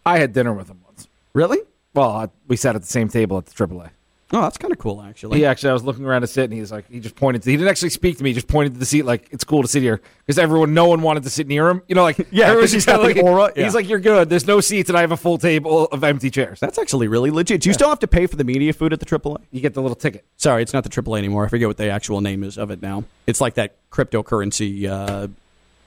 I 0.05 0.19
had 0.19 0.33
dinner 0.33 0.53
with 0.53 0.69
him 0.69 0.81
once. 0.85 1.07
Really? 1.33 1.59
Well, 1.93 2.09
I, 2.09 2.29
we 2.47 2.57
sat 2.57 2.75
at 2.75 2.81
the 2.81 2.87
same 2.87 3.07
table 3.07 3.37
at 3.37 3.45
the 3.45 3.53
AAA. 3.53 3.91
Oh, 4.33 4.41
that's 4.41 4.57
kind 4.57 4.71
of 4.71 4.79
cool, 4.79 5.03
actually. 5.03 5.37
He 5.37 5.45
actually, 5.45 5.69
I 5.69 5.73
was 5.73 5.83
looking 5.83 6.03
around 6.03 6.21
to 6.21 6.27
sit, 6.27 6.45
and 6.45 6.53
he's 6.53 6.71
like, 6.71 6.89
he 6.89 6.99
just 6.99 7.15
pointed. 7.15 7.43
To, 7.43 7.51
he 7.51 7.57
didn't 7.57 7.69
actually 7.69 7.91
speak 7.91 8.17
to 8.17 8.23
me. 8.23 8.31
He 8.31 8.33
just 8.33 8.47
pointed 8.47 8.73
to 8.73 8.79
the 8.79 8.85
seat, 8.85 9.03
like 9.03 9.27
it's 9.31 9.43
cool 9.43 9.61
to 9.61 9.67
sit 9.67 9.83
here 9.83 10.01
because 10.25 10.39
everyone, 10.39 10.73
no 10.73 10.87
one 10.87 11.03
wanted 11.03 11.23
to 11.23 11.29
sit 11.29 11.47
near 11.47 11.69
him. 11.69 11.83
You 11.87 11.93
know, 11.93 12.01
like 12.01 12.17
Yeah, 12.31 12.47
everyone's 12.47 12.71
he's 12.71 12.85
just 12.85 12.97
got 12.97 13.03
like, 13.03 13.17
aura, 13.23 13.51
yeah. 13.55 13.65
He's 13.65 13.75
like, 13.75 13.87
you're 13.87 13.99
good. 13.99 14.29
There's 14.29 14.47
no 14.47 14.61
seats, 14.61 14.89
and 14.89 14.97
I 14.97 15.01
have 15.01 15.11
a 15.11 15.17
full 15.17 15.37
table 15.37 15.85
of 15.85 16.03
empty 16.03 16.31
chairs. 16.31 16.59
That's 16.59 16.79
actually 16.79 17.07
really 17.07 17.29
legit. 17.29 17.61
Do 17.61 17.69
you 17.69 17.73
still 17.73 17.89
have 17.89 17.99
to 17.99 18.07
pay 18.07 18.25
for 18.25 18.35
the 18.35 18.43
media 18.43 18.73
food 18.73 18.93
at 18.93 18.99
the 18.99 19.05
AAA? 19.05 19.41
You 19.51 19.61
get 19.61 19.75
the 19.75 19.81
little 19.81 19.95
ticket. 19.95 20.25
Sorry, 20.37 20.63
it's 20.63 20.73
not 20.73 20.83
the 20.83 20.89
AAA 20.89 21.19
anymore. 21.19 21.45
I 21.45 21.49
forget 21.49 21.67
what 21.67 21.77
the 21.77 21.89
actual 21.89 22.19
name 22.19 22.43
is 22.43 22.57
of 22.57 22.71
it 22.71 22.81
now. 22.81 23.03
It's 23.27 23.39
like 23.39 23.53
that 23.53 23.75
cryptocurrency 23.91 24.89
uh, 24.89 25.27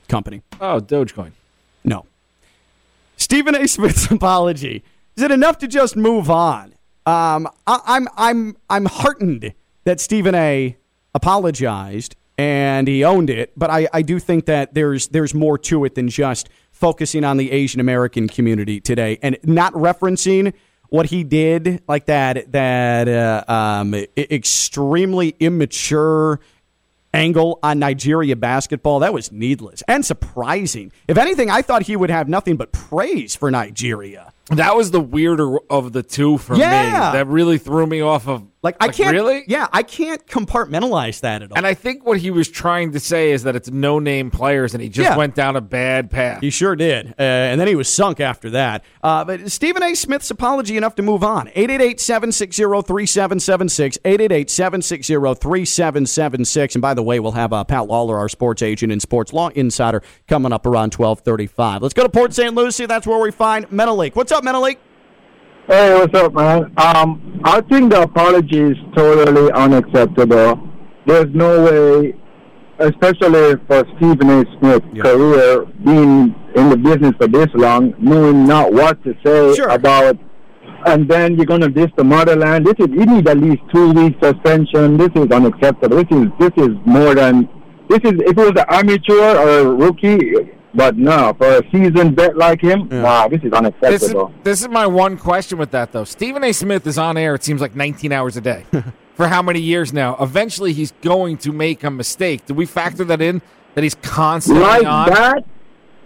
company. 0.09 0.43
Oh, 0.61 0.81
Dogecoin. 0.81 1.33
No. 1.85 2.07
Stephen 3.17 3.57
A. 3.57 3.67
Smith's 3.67 4.07
apology. 4.13 4.85
Is 5.17 5.25
it 5.25 5.33
enough 5.33 5.59
to 5.59 5.67
just 5.67 5.97
move 5.97 6.31
on? 6.31 6.75
Um, 7.09 7.49
I, 7.67 7.81
I'm 7.87 8.09
I'm 8.19 8.57
I'm 8.69 8.85
heartened 8.85 9.55
that 9.85 9.99
Stephen 9.99 10.35
A. 10.35 10.77
apologized 11.15 12.17
and 12.37 12.87
he 12.87 13.03
owned 13.03 13.31
it, 13.31 13.53
but 13.57 13.71
I, 13.71 13.89
I 13.95 14.03
do 14.03 14.19
think 14.19 14.45
that 14.45 14.75
there's 14.75 15.09
there's 15.09 15.33
more 15.33 15.57
to 15.57 15.87
it 15.87 15.95
than 15.95 16.11
just 16.11 16.51
focusing 16.71 17.25
on 17.25 17.39
the 17.39 17.51
Asian 17.51 17.81
American 17.81 18.29
community 18.29 18.79
today 18.79 19.19
and 19.23 19.39
not 19.43 19.73
referencing 19.73 20.53
what 20.91 21.07
he 21.07 21.25
did 21.25 21.83
like 21.89 22.05
that 22.07 22.53
that 22.53 23.09
uh, 23.09 23.43
um, 23.51 23.95
extremely 24.19 25.35
immature 25.41 26.41
angle 27.15 27.59
on 27.63 27.79
Nigeria 27.79 28.37
basketball. 28.37 28.99
That 28.99 29.15
was 29.15 29.33
needless 29.33 29.83
and 29.89 30.05
surprising. 30.05 30.93
If 31.09 31.17
anything, 31.17 31.49
I 31.49 31.63
thought 31.63 31.85
he 31.85 31.97
would 31.97 32.11
have 32.11 32.29
nothing 32.29 32.59
but 32.59 32.71
praise 32.71 33.35
for 33.35 33.51
Nigeria. 33.51 34.35
That 34.51 34.77
was 34.77 34.91
the 34.91 35.01
weirder 35.01 35.59
of 35.71 35.93
the 35.93 36.03
two 36.03 36.39
for 36.39 36.55
Yeah. 36.57 36.85
me. 37.13 37.19
That 37.19 37.27
really 37.27 37.59
threw 37.59 37.87
me 37.87 38.01
off 38.01 38.27
of. 38.29 38.45
Like, 38.61 38.77
I 38.81 38.89
can't 38.89 39.13
really. 39.13 39.45
Yeah, 39.47 39.69
I 39.73 39.85
can't 39.85 40.27
compartmentalize 40.27 41.21
that 41.21 41.43
at 41.43 41.53
all. 41.53 41.57
And 41.57 41.65
I 41.65 41.75
think 41.75 42.05
what 42.05 42.19
he 42.19 42.33
was 42.33 42.49
trying 42.49 42.91
to 42.93 42.99
say 43.01 43.31
is 43.31 43.45
that 43.45 43.55
it's 43.55 43.71
no 43.71 44.01
name 44.01 44.33
players, 44.33 44.75
and 44.75 44.83
he 44.83 44.89
just 44.89 45.11
Yeah. 45.11 45.17
went 45.17 45.37
down 45.37 45.55
a 45.55 45.61
bad 45.61 46.11
path. 46.11 46.41
He 46.41 46.51
sure 46.51 46.75
did. 46.75 47.11
Uh, 47.19 47.23
and 47.23 47.61
then 47.61 47.69
he 47.69 47.77
was 47.77 47.89
sunk 47.89 48.19
after 48.19 48.51
that. 48.51 48.83
Uh, 49.03 49.25
but 49.25 49.53
Stephen 49.53 49.83
A. 49.85 49.95
Smith's 49.95 50.31
apology 50.33 50.77
enough 50.77 50.97
to 50.97 51.03
move 51.03 51.23
on. 51.23 51.49
888 51.55 52.01
760 52.01 52.63
3776. 52.83 53.99
888 54.05 54.51
760 54.51 55.15
3776. 55.41 56.75
And 56.75 56.83
by 56.83 56.95
the 56.95 57.03
way, 57.03 57.21
we'll 57.21 57.33
have 57.33 57.53
uh, 57.53 57.63
Pat 57.63 57.87
Lawler, 57.87 58.19
our 58.19 58.29
sports 58.29 58.61
agent 58.63 58.91
and 58.91 59.01
sports 59.01 59.33
law 59.33 59.49
insider, 59.51 60.03
coming 60.27 60.53
up 60.53 60.67
around 60.67 60.95
1235. 60.95 61.83
Let's 61.83 61.95
go 61.95 62.03
to 62.03 62.09
Port 62.09 62.35
St. 62.35 62.55
Lucie. 62.55 62.87
That's 62.87 63.07
where 63.07 63.21
we 63.21 63.31
find 63.31 63.71
Menelik. 63.71 64.17
What's 64.17 64.33
up, 64.33 64.43
Menelik? 64.43 64.81
Hey, 65.69 65.93
what's 65.95 66.19
up, 66.19 66.33
man? 66.33 66.73
Um, 66.79 67.41
I 67.45 67.61
think 67.61 67.93
the 67.93 68.01
apology 68.03 68.59
is 68.59 68.77
totally 68.97 69.53
unacceptable. 69.53 70.59
There's 71.05 71.27
no 71.35 71.63
way, 71.65 72.15
especially 72.79 73.57
for 73.67 73.85
Stephen 73.97 74.31
A. 74.31 74.45
Smith's 74.59 74.87
career, 75.03 75.67
being 75.85 76.35
in 76.57 76.71
the 76.71 76.77
business 76.77 77.13
for 77.19 77.29
this 77.29 77.49
long, 77.55 77.93
knowing 77.99 78.47
not 78.47 78.73
what 78.73 79.03
to 79.05 79.15
say 79.25 79.55
Sure. 79.57 79.69
about, 79.69 80.17
and 80.87 81.07
then 81.07 81.37
you're 81.37 81.45
gonna 81.45 81.69
diss 81.69 81.91
the 81.97 82.05
motherland. 82.05 82.65
This 82.67 82.75
is 82.79 82.89
you 82.89 83.05
need 83.05 83.29
at 83.29 83.37
least 83.37 83.61
two 83.75 83.93
weeks 83.93 84.17
suspension. 84.23 84.97
This 84.97 85.11
is 85.17 85.31
unacceptable. 85.31 85.99
This 85.99 86.19
is 86.19 86.27
this 86.39 86.53
is 86.57 86.71
more 86.87 87.15
than 87.15 87.47
this 87.91 88.01
is. 88.05 88.13
If 88.21 88.39
it 88.39 88.55
was 88.55 88.57
an 88.57 88.65
amateur 88.71 89.37
or 89.37 89.59
a 89.61 89.65
rookie, 89.71 90.49
but 90.75 90.97
no, 90.97 91.35
for 91.39 91.47
a 91.59 91.71
seasoned 91.71 92.17
vet 92.17 92.37
like 92.37 92.61
him, 92.61 92.89
nah, 92.91 93.29
this 93.29 93.43
is 93.43 93.51
This 93.51 93.53
is, 93.53 93.59
unacceptable. 93.59 94.33
this 94.43 94.61
is 94.63 94.69
my 94.69 94.87
one 94.87 95.17
question 95.17 95.59
with 95.59 95.71
that, 95.73 95.93
though. 95.93 96.05
Stephen 96.05 96.45
A. 96.45 96.53
Smith 96.53 96.87
is 96.87 96.99
on 96.99 97.17
air, 97.17 97.35
it 97.35 97.43
seems 97.45 97.61
like 97.61 97.75
19 97.75 98.13
hours 98.13 98.37
a 98.37 98.41
day. 98.41 98.65
For 99.15 99.27
how 99.27 99.43
many 99.43 99.61
years 99.61 99.93
now? 99.93 100.17
Eventually, 100.21 100.73
he's 100.73 100.93
going 101.03 101.39
to 101.39 101.51
make 101.51 101.83
a 101.83 101.91
mistake. 101.91 102.47
Do 102.47 102.55
we 102.55 102.67
factor 102.67 103.05
that 103.05 103.21
in? 103.21 103.43
That 103.75 103.83
he's 103.83 103.97
constantly 103.97 104.63
like 104.63 104.87
on? 104.87 105.09
that. 105.11 105.45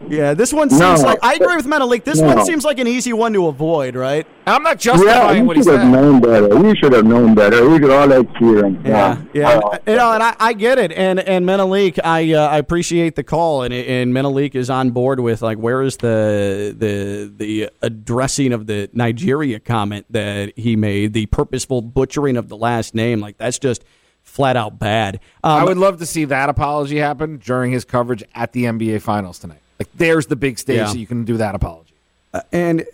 Yeah, 0.08 0.34
this 0.34 0.52
one 0.52 0.68
seems 0.70 1.02
No. 1.02 1.08
like 1.08 1.18
I 1.22 1.34
agree 1.34 1.56
with 1.56 1.66
Menelik. 1.66 2.04
This 2.04 2.20
No. 2.20 2.34
one 2.34 2.44
seems 2.44 2.64
like 2.64 2.78
an 2.78 2.86
easy 2.86 3.12
one 3.12 3.32
to 3.32 3.46
avoid, 3.46 3.94
right? 3.94 4.26
I'm 4.46 4.62
not 4.62 4.84
Yeah, 4.84 4.92
justifying 4.94 5.38
you 5.38 5.44
what 5.44 5.56
he 5.56 5.62
should 5.62 5.78
have 5.80 5.88
known 5.90 6.20
better. 6.20 6.56
We 6.56 6.76
should 6.76 6.92
have 6.92 7.06
known 7.06 7.34
better. 7.34 7.68
We 7.68 7.78
could 7.78 7.90
all 7.90 8.10
experience. 8.12 8.78
Yeah, 8.84 9.16
yeah, 9.32 9.60
Oh. 9.62 9.72
you 9.86 9.96
know, 9.96 10.12
and 10.12 10.22
I, 10.22 10.34
I 10.40 10.52
get 10.52 10.78
it, 10.78 10.92
and 10.92 11.20
and 11.20 11.46
Menelik, 11.46 11.98
I 12.04 12.32
uh, 12.32 12.48
I 12.48 12.58
appreciate 12.58 13.14
the 13.16 13.22
call, 13.22 13.62
and 13.62 13.72
and 13.72 14.12
Menelik 14.12 14.54
is 14.54 14.68
on 14.68 14.90
board 14.90 15.20
with 15.20 15.42
like 15.42 15.58
where 15.58 15.82
is 15.82 15.96
the 15.98 16.74
the 16.76 17.32
the 17.36 17.70
addressing 17.82 18.52
of 18.52 18.66
the 18.66 18.90
Nigeria 18.92 19.60
comment 19.60 20.06
that 20.10 20.52
he 20.58 20.76
made, 20.76 21.12
the 21.12 21.26
purposeful 21.26 21.80
butchering 21.80 22.36
of 22.36 22.48
the 22.48 22.56
last 22.56 22.94
name, 22.94 23.20
like 23.20 23.38
that's 23.38 23.58
just 23.58 23.84
flat 24.24 24.56
out 24.56 24.78
bad. 24.78 25.20
Um, 25.42 25.52
I 25.60 25.64
would 25.64 25.78
love 25.78 25.98
to 25.98 26.06
see 26.06 26.24
that 26.26 26.48
apology 26.48 26.98
happen 26.98 27.38
during 27.44 27.72
his 27.72 27.84
coverage 27.84 28.22
at 28.34 28.52
the 28.52 28.64
NBA 28.64 29.00
Finals 29.02 29.38
tonight. 29.38 29.58
Like, 29.78 29.88
there's 29.94 30.26
the 30.26 30.36
big 30.36 30.58
stage 30.58 30.76
Yeah. 30.76 30.92
that 30.92 30.98
you 30.98 31.06
can 31.06 31.24
do 31.24 31.36
that 31.38 31.54
apology. 31.54 31.94
and 32.52 32.84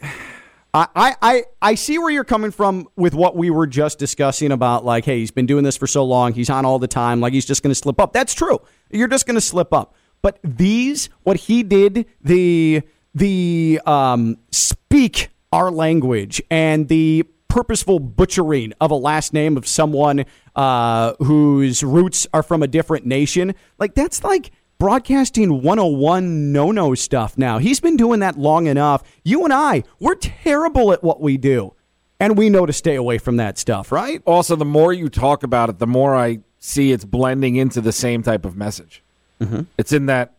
I, 0.74 0.86
I, 0.94 1.16
I 1.22 1.44
I 1.62 1.74
see 1.76 1.98
where 1.98 2.10
you're 2.10 2.24
coming 2.24 2.50
from 2.50 2.88
with 2.96 3.14
what 3.14 3.36
we 3.36 3.48
were 3.50 3.66
just 3.66 3.98
discussing 3.98 4.52
about 4.52 4.84
like, 4.84 5.04
hey, 5.04 5.18
he's 5.20 5.30
been 5.30 5.46
doing 5.46 5.64
this 5.64 5.76
for 5.76 5.86
so 5.86 6.04
long, 6.04 6.34
he's 6.34 6.50
on 6.50 6.64
all 6.66 6.78
the 6.78 6.88
time, 6.88 7.20
like 7.20 7.32
he's 7.32 7.46
just 7.46 7.62
going 7.62 7.70
to 7.70 7.74
slip 7.74 7.98
up. 8.00 8.12
That's 8.12 8.34
true. 8.34 8.60
You're 8.90 9.08
just 9.08 9.26
going 9.26 9.34
to 9.36 9.40
slip 9.40 9.72
up. 9.72 9.94
But 10.20 10.38
these, 10.42 11.08
what 11.22 11.36
he 11.36 11.62
did, 11.62 12.06
the 12.22 12.82
the 13.14 13.80
um, 13.86 14.36
speak 14.50 15.30
our 15.52 15.70
language 15.70 16.42
and 16.50 16.88
the 16.88 17.24
purposeful 17.48 17.98
butchering 17.98 18.74
of 18.80 18.90
a 18.90 18.94
last 18.94 19.32
name 19.32 19.56
of 19.56 19.66
someone 19.66 20.26
uh, 20.54 21.14
whose 21.20 21.82
roots 21.82 22.26
are 22.34 22.42
from 22.42 22.62
a 22.62 22.66
different 22.66 23.06
nation, 23.06 23.54
like 23.78 23.94
that's 23.94 24.22
like 24.22 24.50
broadcasting 24.78 25.62
101 25.62 26.52
no 26.52 26.70
no 26.70 26.94
stuff 26.94 27.36
now. 27.36 27.58
He's 27.58 27.80
been 27.80 27.96
doing 27.96 28.20
that 28.20 28.38
long 28.38 28.66
enough. 28.66 29.02
You 29.24 29.44
and 29.44 29.52
I, 29.52 29.84
we're 29.98 30.14
terrible 30.14 30.92
at 30.92 31.02
what 31.02 31.20
we 31.20 31.36
do. 31.36 31.74
And 32.20 32.36
we 32.36 32.50
know 32.50 32.66
to 32.66 32.72
stay 32.72 32.96
away 32.96 33.18
from 33.18 33.36
that 33.36 33.58
stuff, 33.58 33.92
right? 33.92 34.20
Also, 34.24 34.56
the 34.56 34.64
more 34.64 34.92
you 34.92 35.08
talk 35.08 35.44
about 35.44 35.68
it, 35.68 35.78
the 35.78 35.86
more 35.86 36.16
I 36.16 36.40
see 36.58 36.90
it's 36.90 37.04
blending 37.04 37.54
into 37.54 37.80
the 37.80 37.92
same 37.92 38.22
type 38.24 38.44
of 38.44 38.56
message. 38.56 39.04
Mm-hmm. 39.40 39.62
It's 39.76 39.92
in 39.92 40.06
that 40.06 40.34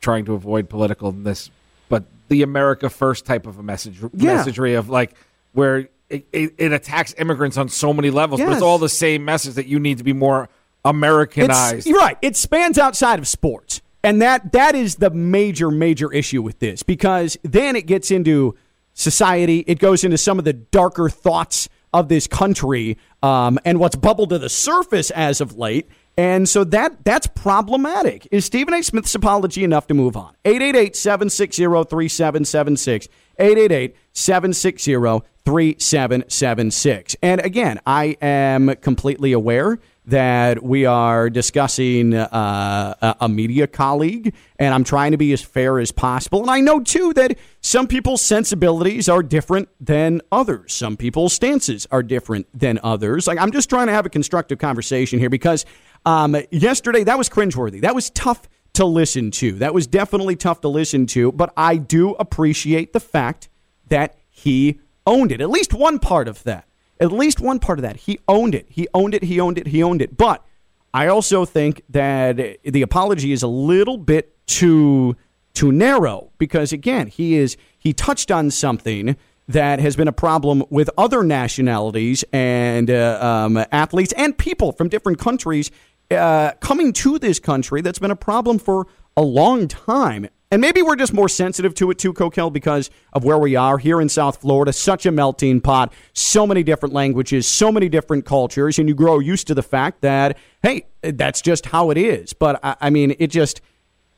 trying 0.00 0.26
to 0.26 0.34
avoid 0.34 0.68
politicalness, 0.68 1.48
but 1.88 2.04
the 2.28 2.42
America 2.42 2.90
First 2.90 3.24
type 3.24 3.46
of 3.46 3.58
a 3.58 3.62
message 3.62 3.98
Yeah. 4.12 4.44
messagery 4.44 4.78
of 4.78 4.90
like 4.90 5.14
where 5.52 5.88
it, 6.10 6.26
it, 6.32 6.54
it 6.58 6.72
attacks 6.72 7.14
immigrants 7.16 7.56
on 7.56 7.70
so 7.70 7.94
many 7.94 8.10
levels, 8.10 8.40
but 8.40 8.52
it's 8.52 8.62
all 8.62 8.78
the 8.78 8.88
same 8.88 9.24
message 9.24 9.54
that 9.54 9.66
you 9.66 9.78
need 9.78 9.98
to 9.98 10.04
be 10.04 10.12
more 10.12 10.48
Americanized. 10.84 11.86
It's, 11.86 11.96
right. 11.96 12.16
It 12.22 12.36
spans 12.36 12.78
outside 12.78 13.18
of 13.18 13.28
sports. 13.28 13.80
And 14.02 14.22
that 14.22 14.52
that 14.52 14.74
is 14.74 14.96
the 14.96 15.10
major, 15.10 15.70
major 15.70 16.12
issue 16.12 16.40
with 16.40 16.58
this 16.58 16.82
because 16.82 17.36
then 17.42 17.76
it 17.76 17.86
gets 17.86 18.10
into 18.10 18.56
society. 18.94 19.64
It 19.66 19.78
goes 19.78 20.04
into 20.04 20.16
some 20.16 20.38
of 20.38 20.44
the 20.44 20.54
darker 20.54 21.10
thoughts 21.10 21.68
of 21.92 22.08
this 22.08 22.26
country 22.26 22.96
um, 23.22 23.58
and 23.64 23.78
what's 23.78 23.96
bubbled 23.96 24.30
to 24.30 24.38
the 24.38 24.48
surface 24.48 25.10
as 25.10 25.40
of 25.40 25.56
late. 25.56 25.88
And 26.16 26.48
so 26.48 26.64
that 26.64 27.04
that's 27.04 27.26
problematic. 27.26 28.26
Is 28.30 28.44
Stephen 28.44 28.74
A. 28.74 28.82
Smith's 28.82 29.14
apology 29.14 29.64
enough 29.64 29.86
to 29.88 29.94
move 29.94 30.16
on? 30.16 30.34
888 30.44 30.96
760 30.96 31.62
3776. 31.64 33.08
888 33.38 33.96
760 34.12 35.22
3776. 35.44 37.16
And 37.22 37.40
again, 37.40 37.80
I 37.86 38.16
am 38.20 38.74
completely 38.76 39.32
aware 39.32 39.78
that 40.06 40.62
we 40.62 40.86
are 40.86 41.30
discussing 41.30 42.14
uh, 42.14 43.14
a 43.20 43.28
media 43.28 43.66
colleague, 43.66 44.34
and 44.58 44.74
I'm 44.74 44.84
trying 44.84 45.12
to 45.12 45.16
be 45.16 45.32
as 45.32 45.40
fair 45.40 45.78
as 45.78 45.92
possible. 45.92 46.40
And 46.40 46.50
I 46.50 46.60
know, 46.60 46.80
too, 46.80 47.12
that 47.14 47.38
some 47.60 47.86
people's 47.86 48.22
sensibilities 48.22 49.08
are 49.08 49.22
different 49.22 49.68
than 49.80 50.20
others. 50.32 50.72
Some 50.72 50.96
people's 50.96 51.32
stances 51.32 51.86
are 51.90 52.02
different 52.02 52.46
than 52.58 52.80
others. 52.82 53.26
Like, 53.26 53.38
I'm 53.38 53.52
just 53.52 53.70
trying 53.70 53.86
to 53.86 53.92
have 53.92 54.06
a 54.06 54.10
constructive 54.10 54.58
conversation 54.58 55.18
here 55.18 55.30
because 55.30 55.64
um, 56.04 56.36
yesterday, 56.50 57.04
that 57.04 57.18
was 57.18 57.28
cringeworthy. 57.28 57.80
That 57.82 57.94
was 57.94 58.10
tough 58.10 58.48
to 58.74 58.84
listen 58.84 59.30
to. 59.32 59.52
That 59.52 59.74
was 59.74 59.86
definitely 59.86 60.36
tough 60.36 60.60
to 60.62 60.68
listen 60.68 61.06
to, 61.06 61.32
but 61.32 61.52
I 61.56 61.76
do 61.76 62.12
appreciate 62.12 62.92
the 62.92 63.00
fact 63.00 63.48
that 63.90 64.16
he 64.28 64.80
owned 65.06 65.30
it. 65.30 65.40
At 65.40 65.50
least 65.50 65.74
one 65.74 65.98
part 65.98 66.26
of 66.26 66.42
that. 66.44 66.66
At 66.98 67.12
least 67.12 67.40
one 67.40 67.58
part 67.58 67.78
of 67.78 67.82
that. 67.82 67.96
He 67.96 68.18
owned 68.26 68.54
it. 68.54 68.66
He 68.68 68.88
owned 68.92 69.14
it. 69.14 69.22
He 69.24 69.38
owned 69.38 69.58
it. 69.58 69.68
He 69.68 69.82
owned 69.82 70.02
it. 70.02 70.16
But 70.16 70.44
I 70.92 71.06
also 71.06 71.44
think 71.44 71.82
that 71.90 72.58
the 72.64 72.82
apology 72.82 73.32
is 73.32 73.42
a 73.42 73.48
little 73.48 73.98
bit 73.98 74.34
too 74.46 75.16
too 75.52 75.72
narrow 75.72 76.30
because 76.38 76.72
again, 76.72 77.06
he 77.06 77.36
is 77.36 77.56
he 77.78 77.92
touched 77.92 78.30
on 78.30 78.50
something 78.50 79.16
that 79.48 79.80
has 79.80 79.96
been 79.96 80.08
a 80.08 80.12
problem 80.12 80.62
with 80.70 80.88
other 80.96 81.24
nationalities 81.24 82.24
and 82.32 82.88
uh, 82.90 83.18
um, 83.20 83.64
athletes 83.72 84.12
and 84.16 84.38
people 84.38 84.72
from 84.72 84.88
different 84.88 85.18
countries 85.18 85.70
uh, 86.10 86.52
coming 86.60 86.92
to 86.92 87.18
this 87.18 87.40
country. 87.40 87.80
That's 87.80 87.98
been 87.98 88.10
a 88.10 88.16
problem 88.16 88.58
for 88.58 88.86
a 89.16 89.22
long 89.22 89.66
time. 89.68 90.28
And 90.52 90.60
maybe 90.60 90.82
we're 90.82 90.96
just 90.96 91.12
more 91.12 91.28
sensitive 91.28 91.74
to 91.74 91.92
it 91.92 91.98
too, 91.98 92.12
Kokell, 92.12 92.52
because 92.52 92.90
of 93.12 93.22
where 93.22 93.38
we 93.38 93.54
are 93.54 93.78
here 93.78 94.00
in 94.00 94.08
South 94.08 94.40
Florida. 94.40 94.72
Such 94.72 95.06
a 95.06 95.12
melting 95.12 95.60
pot, 95.60 95.92
so 96.12 96.44
many 96.44 96.64
different 96.64 96.92
languages, 96.92 97.46
so 97.46 97.70
many 97.70 97.88
different 97.88 98.24
cultures, 98.24 98.76
and 98.80 98.88
you 98.88 98.94
grow 98.96 99.20
used 99.20 99.46
to 99.46 99.54
the 99.54 99.62
fact 99.62 100.00
that 100.00 100.36
hey, 100.64 100.86
that's 101.02 101.40
just 101.40 101.66
how 101.66 101.90
it 101.90 101.96
is. 101.96 102.32
But 102.32 102.58
I, 102.64 102.74
I 102.80 102.90
mean, 102.90 103.14
it 103.20 103.28
just 103.28 103.60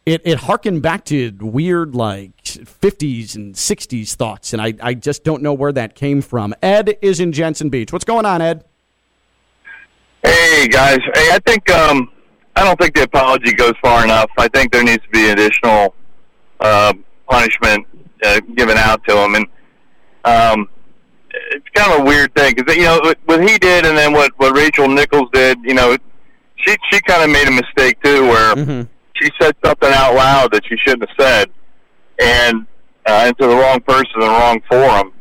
it 0.07 0.23
it 0.25 0.39
harkened 0.39 0.81
back 0.81 1.05
to 1.07 1.33
weird 1.39 1.95
like 1.95 2.35
50s 2.43 3.35
and 3.37 3.55
60s 3.55 4.15
thoughts, 4.15 4.55
and 4.55 4.63
I 4.63 4.73
I 4.83 4.95
just 4.95 5.25
don't 5.25 5.43
know 5.43 5.53
where 5.53 5.73
that 5.73 5.95
came 5.95 6.23
from. 6.23 6.55
Ed 6.63 6.97
is 7.03 7.21
in 7.21 7.33
Jensen 7.33 7.69
Beach. 7.69 7.93
What's 7.93 8.07
going 8.07 8.25
on, 8.25 8.41
Ed? 8.41 8.65
Hey 10.25 10.67
guys, 10.69 11.01
hey, 11.15 11.29
I 11.31 11.41
think 11.45 11.71
um, 11.71 12.11
I 12.57 12.65
don't 12.65 12.81
think 12.81 12.95
the 12.95 13.03
apology 13.03 13.53
goes 13.53 13.75
far 13.83 14.03
enough. 14.03 14.31
I 14.39 14.49
think 14.49 14.73
there 14.73 14.83
needs 14.83 15.03
to 15.03 15.11
be 15.11 15.29
additional 15.29 15.95
uh, 16.63 16.93
punishment 17.29 17.87
uh, 18.25 18.41
given 18.55 18.77
out 18.77 19.03
to 19.07 19.17
him, 19.17 19.35
and 19.35 19.47
um, 20.25 20.69
it's 21.31 21.69
kind 21.75 21.93
of 21.93 22.01
a 22.01 22.05
weird 22.05 22.35
thing 22.35 22.55
because 22.57 22.75
you 22.77 22.85
know 22.85 23.01
what 23.25 23.43
he 23.43 23.59
did, 23.59 23.85
and 23.85 23.97
then 23.97 24.13
what 24.13 24.33
what 24.39 24.57
Rachel 24.57 24.89
Nichols 24.89 25.29
did. 25.33 25.59
You 25.63 25.75
know, 25.75 25.97
she 26.57 26.77
she 26.91 27.01
kind 27.03 27.23
of 27.25 27.31
made 27.31 27.49
a 27.49 27.51
mistake 27.51 28.01
too, 28.03 28.23
where 28.23 28.55
mm-hmm. 28.55 28.83
she 29.15 29.31
said 29.41 29.55
something 29.65 29.91
out 29.93 30.15
loud 30.15 30.53
that 30.53 30.65
she 30.67 30.77
shouldn't 30.85 31.09
have 31.09 31.17
said, 31.19 31.51
and 32.21 32.67
uh, 33.07 33.25
into 33.29 33.49
the 33.49 33.57
wrong 33.57 33.81
person, 33.81 34.13
the 34.21 34.27
wrong 34.27 34.61
forum. 34.71 35.13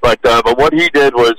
But 0.00 0.18
uh, 0.24 0.42
but 0.44 0.58
what 0.58 0.72
he 0.72 0.88
did 0.90 1.14
was 1.14 1.34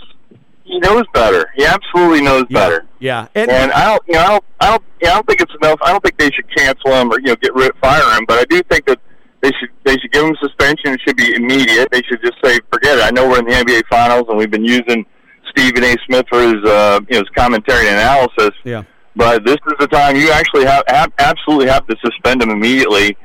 he 0.63 0.79
knows 0.79 1.03
better. 1.13 1.51
He 1.55 1.65
absolutely 1.65 2.21
knows 2.21 2.45
yeah. 2.49 2.59
better. 2.59 2.85
Yeah, 2.99 3.27
and, 3.35 3.49
and 3.49 3.71
I 3.71 3.85
don't, 3.85 4.03
you 4.07 4.13
know, 4.13 4.19
I 4.19 4.27
don't, 4.27 4.43
I 4.59 4.69
don't, 4.69 4.83
you 5.01 5.07
know, 5.07 5.11
I 5.11 5.15
don't 5.15 5.27
think 5.27 5.41
it's 5.41 5.55
enough. 5.61 5.79
I 5.81 5.91
don't 5.91 6.03
think 6.03 6.17
they 6.17 6.29
should 6.31 6.55
cancel 6.55 6.91
him 6.91 7.11
or 7.11 7.19
you 7.19 7.27
know 7.27 7.35
get 7.37 7.53
rid, 7.55 7.71
fire 7.81 8.17
him. 8.17 8.25
But 8.27 8.39
I 8.39 8.43
do 8.45 8.61
think 8.69 8.85
that 8.85 8.99
they 9.41 9.51
should 9.59 9.69
they 9.85 9.97
should 9.97 10.11
give 10.11 10.25
him 10.25 10.35
suspension. 10.41 10.93
It 10.93 11.01
should 11.05 11.17
be 11.17 11.33
immediate. 11.33 11.89
They 11.91 12.01
should 12.03 12.21
just 12.21 12.37
say 12.43 12.59
forget 12.71 12.97
it. 12.97 13.03
I 13.03 13.11
know 13.11 13.29
we're 13.29 13.39
in 13.39 13.45
the 13.45 13.53
NBA 13.53 13.83
Finals 13.89 14.25
and 14.29 14.37
we've 14.37 14.51
been 14.51 14.65
using 14.65 15.05
Stephen 15.49 15.83
A. 15.83 15.95
Smith 16.05 16.25
for 16.29 16.41
his 16.41 16.63
uh, 16.65 16.99
you 17.09 17.15
know 17.15 17.19
his 17.19 17.29
commentary 17.35 17.87
and 17.87 17.97
analysis. 17.97 18.51
Yeah. 18.63 18.83
But 19.15 19.45
this 19.45 19.57
is 19.67 19.73
the 19.79 19.87
time 19.87 20.15
you 20.15 20.31
actually 20.31 20.65
have, 20.65 20.83
have 20.87 21.11
absolutely 21.19 21.67
have 21.67 21.85
to 21.87 21.95
suspend 22.03 22.41
him 22.41 22.51
immediately 22.51 23.17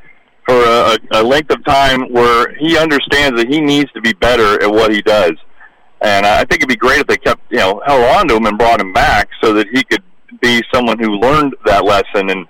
for 0.47 0.55
a, 0.55 0.99
a 1.13 1.23
length 1.23 1.51
of 1.51 1.65
time 1.65 2.13
where 2.13 2.55
he 2.57 2.77
understands 2.77 3.39
that 3.39 3.49
he 3.49 3.61
needs 3.61 3.91
to 3.93 4.01
be 4.01 4.13
better 4.15 4.63
at 4.63 4.71
what 4.71 4.93
he 4.93 5.03
does. 5.03 5.33
And 6.01 6.27
I 6.27 6.39
think 6.39 6.57
it'd 6.57 6.69
be 6.69 6.77
great 6.77 7.01
if 7.01 7.07
they 7.07 7.17
kept 7.17 7.43
you 7.51 7.59
know 7.59 7.81
held 7.87 8.05
on 8.17 8.29
to 8.29 8.37
him 8.37 8.47
and 8.47 8.59
brought 8.59 8.81
him 8.81 8.93
back 8.93 9.29
so 9.43 9.53
that 9.55 9.67
he 9.73 9.83
could 9.85 10.03
be 10.41 10.63
someone 10.73 10.99
who 10.99 11.11
learned 11.13 11.55
that 11.65 11.85
lesson 11.85 12.31
and 12.31 12.47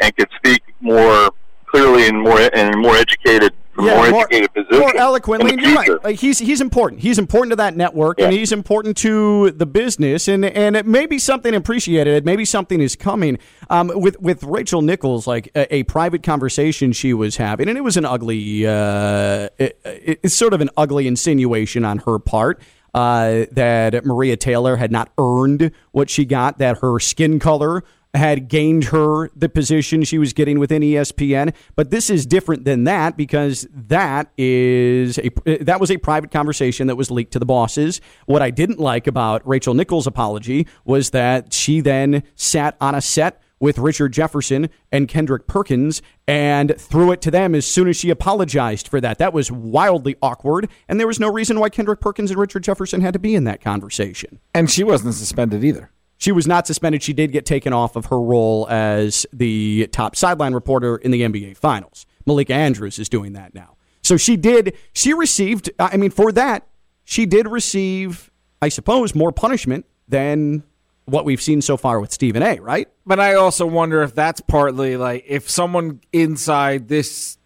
and 0.00 0.14
could 0.16 0.28
speak 0.36 0.62
more 0.80 1.30
clearly 1.66 2.08
and 2.08 2.22
more 2.22 2.50
and 2.54 2.80
more 2.80 2.96
educated 2.96 3.52
yeah, 3.78 3.96
more, 3.96 4.10
more, 4.10 4.20
educated 4.30 4.54
position. 4.54 4.78
More 4.78 4.96
eloquently. 4.96 5.62
You're 5.62 5.74
right. 5.74 6.04
Like 6.04 6.18
he's 6.18 6.38
he's 6.38 6.60
important. 6.60 7.02
He's 7.02 7.18
important 7.18 7.52
to 7.52 7.56
that 7.56 7.76
network, 7.76 8.18
yeah. 8.18 8.26
and 8.26 8.34
he's 8.34 8.52
important 8.52 8.96
to 8.98 9.50
the 9.50 9.66
business, 9.66 10.28
and 10.28 10.44
and 10.44 10.76
it 10.76 10.86
may 10.86 11.06
be 11.06 11.18
something 11.18 11.54
appreciated. 11.54 12.24
Maybe 12.24 12.44
something 12.44 12.80
is 12.80 12.96
coming. 12.96 13.38
Um, 13.68 13.90
with 13.94 14.20
with 14.20 14.42
Rachel 14.44 14.82
Nichols, 14.82 15.26
like 15.26 15.50
a, 15.54 15.74
a, 15.74 15.82
private 15.84 16.22
conversation 16.22 16.92
she 16.92 17.12
was 17.12 17.36
having, 17.36 17.68
and 17.68 17.76
it 17.76 17.82
was 17.82 17.96
an 17.96 18.04
ugly, 18.04 18.66
uh, 18.66 19.48
it, 19.58 19.78
it's 19.84 20.34
sort 20.34 20.54
of 20.54 20.60
an 20.60 20.70
ugly 20.76 21.06
insinuation 21.06 21.84
on 21.84 21.98
her 21.98 22.18
part. 22.18 22.60
Uh, 22.94 23.44
that 23.52 24.06
Maria 24.06 24.38
Taylor 24.38 24.76
had 24.76 24.90
not 24.90 25.10
earned 25.18 25.70
what 25.90 26.08
she 26.08 26.24
got, 26.24 26.56
that 26.58 26.78
her 26.78 26.98
skin 26.98 27.38
color 27.38 27.84
had 28.16 28.48
gained 28.48 28.84
her 28.84 29.30
the 29.36 29.48
position 29.48 30.02
she 30.02 30.18
was 30.18 30.32
getting 30.32 30.58
within 30.58 30.82
ESPN. 30.82 31.54
But 31.74 31.90
this 31.90 32.10
is 32.10 32.26
different 32.26 32.64
than 32.64 32.84
that 32.84 33.16
because 33.16 33.66
that 33.72 34.32
is 34.36 35.18
a 35.18 35.30
that 35.62 35.80
was 35.80 35.90
a 35.90 35.96
private 35.98 36.30
conversation 36.30 36.86
that 36.86 36.96
was 36.96 37.10
leaked 37.10 37.32
to 37.32 37.38
the 37.38 37.46
bosses. 37.46 38.00
What 38.26 38.42
I 38.42 38.50
didn't 38.50 38.80
like 38.80 39.06
about 39.06 39.46
Rachel 39.46 39.74
Nichols' 39.74 40.06
apology 40.06 40.66
was 40.84 41.10
that 41.10 41.52
she 41.52 41.80
then 41.80 42.22
sat 42.34 42.76
on 42.80 42.94
a 42.94 43.00
set 43.00 43.42
with 43.58 43.78
Richard 43.78 44.12
Jefferson 44.12 44.68
and 44.92 45.08
Kendrick 45.08 45.46
Perkins 45.46 46.02
and 46.28 46.78
threw 46.78 47.12
it 47.12 47.22
to 47.22 47.30
them 47.30 47.54
as 47.54 47.66
soon 47.66 47.88
as 47.88 47.96
she 47.96 48.10
apologized 48.10 48.88
for 48.88 49.00
that. 49.00 49.18
That 49.18 49.32
was 49.32 49.50
wildly 49.50 50.16
awkward, 50.20 50.68
and 50.88 51.00
there 51.00 51.06
was 51.06 51.20
no 51.20 51.30
reason 51.30 51.58
why 51.58 51.70
Kendrick 51.70 52.00
Perkins 52.00 52.30
and 52.30 52.38
Richard 52.38 52.64
Jefferson 52.64 53.00
had 53.00 53.14
to 53.14 53.18
be 53.18 53.34
in 53.34 53.44
that 53.44 53.60
conversation. 53.60 54.40
And 54.54 54.70
she 54.70 54.84
wasn't 54.84 55.14
suspended 55.14 55.64
either. 55.64 55.90
She 56.18 56.32
was 56.32 56.46
not 56.46 56.66
suspended. 56.66 57.02
She 57.02 57.12
did 57.12 57.32
get 57.32 57.44
taken 57.44 57.72
off 57.72 57.96
of 57.96 58.06
her 58.06 58.20
role 58.20 58.66
as 58.68 59.26
the 59.32 59.88
top 59.92 60.16
sideline 60.16 60.54
reporter 60.54 60.96
in 60.96 61.10
the 61.10 61.22
NBA 61.22 61.56
Finals. 61.56 62.06
Malika 62.24 62.54
Andrews 62.54 62.98
is 62.98 63.08
doing 63.08 63.34
that 63.34 63.54
now. 63.54 63.76
So 64.02 64.16
she 64.16 64.36
did, 64.36 64.76
she 64.92 65.12
received, 65.12 65.70
I 65.78 65.96
mean, 65.96 66.10
for 66.10 66.32
that, 66.32 66.66
she 67.04 67.26
did 67.26 67.48
receive, 67.48 68.30
I 68.62 68.68
suppose, 68.68 69.14
more 69.14 69.32
punishment 69.32 69.84
than 70.08 70.62
what 71.06 71.24
we've 71.24 71.40
seen 71.40 71.62
so 71.62 71.76
far 71.76 72.00
with 72.00 72.12
Stephen 72.12 72.42
A, 72.42 72.58
right? 72.60 72.88
But 73.04 73.20
I 73.20 73.34
also 73.34 73.66
wonder 73.66 74.02
if 74.02 74.14
that's 74.14 74.40
partly 74.40 74.96
like 74.96 75.24
if 75.26 75.48
someone 75.48 76.00
inside 76.12 76.88
this 76.88 77.38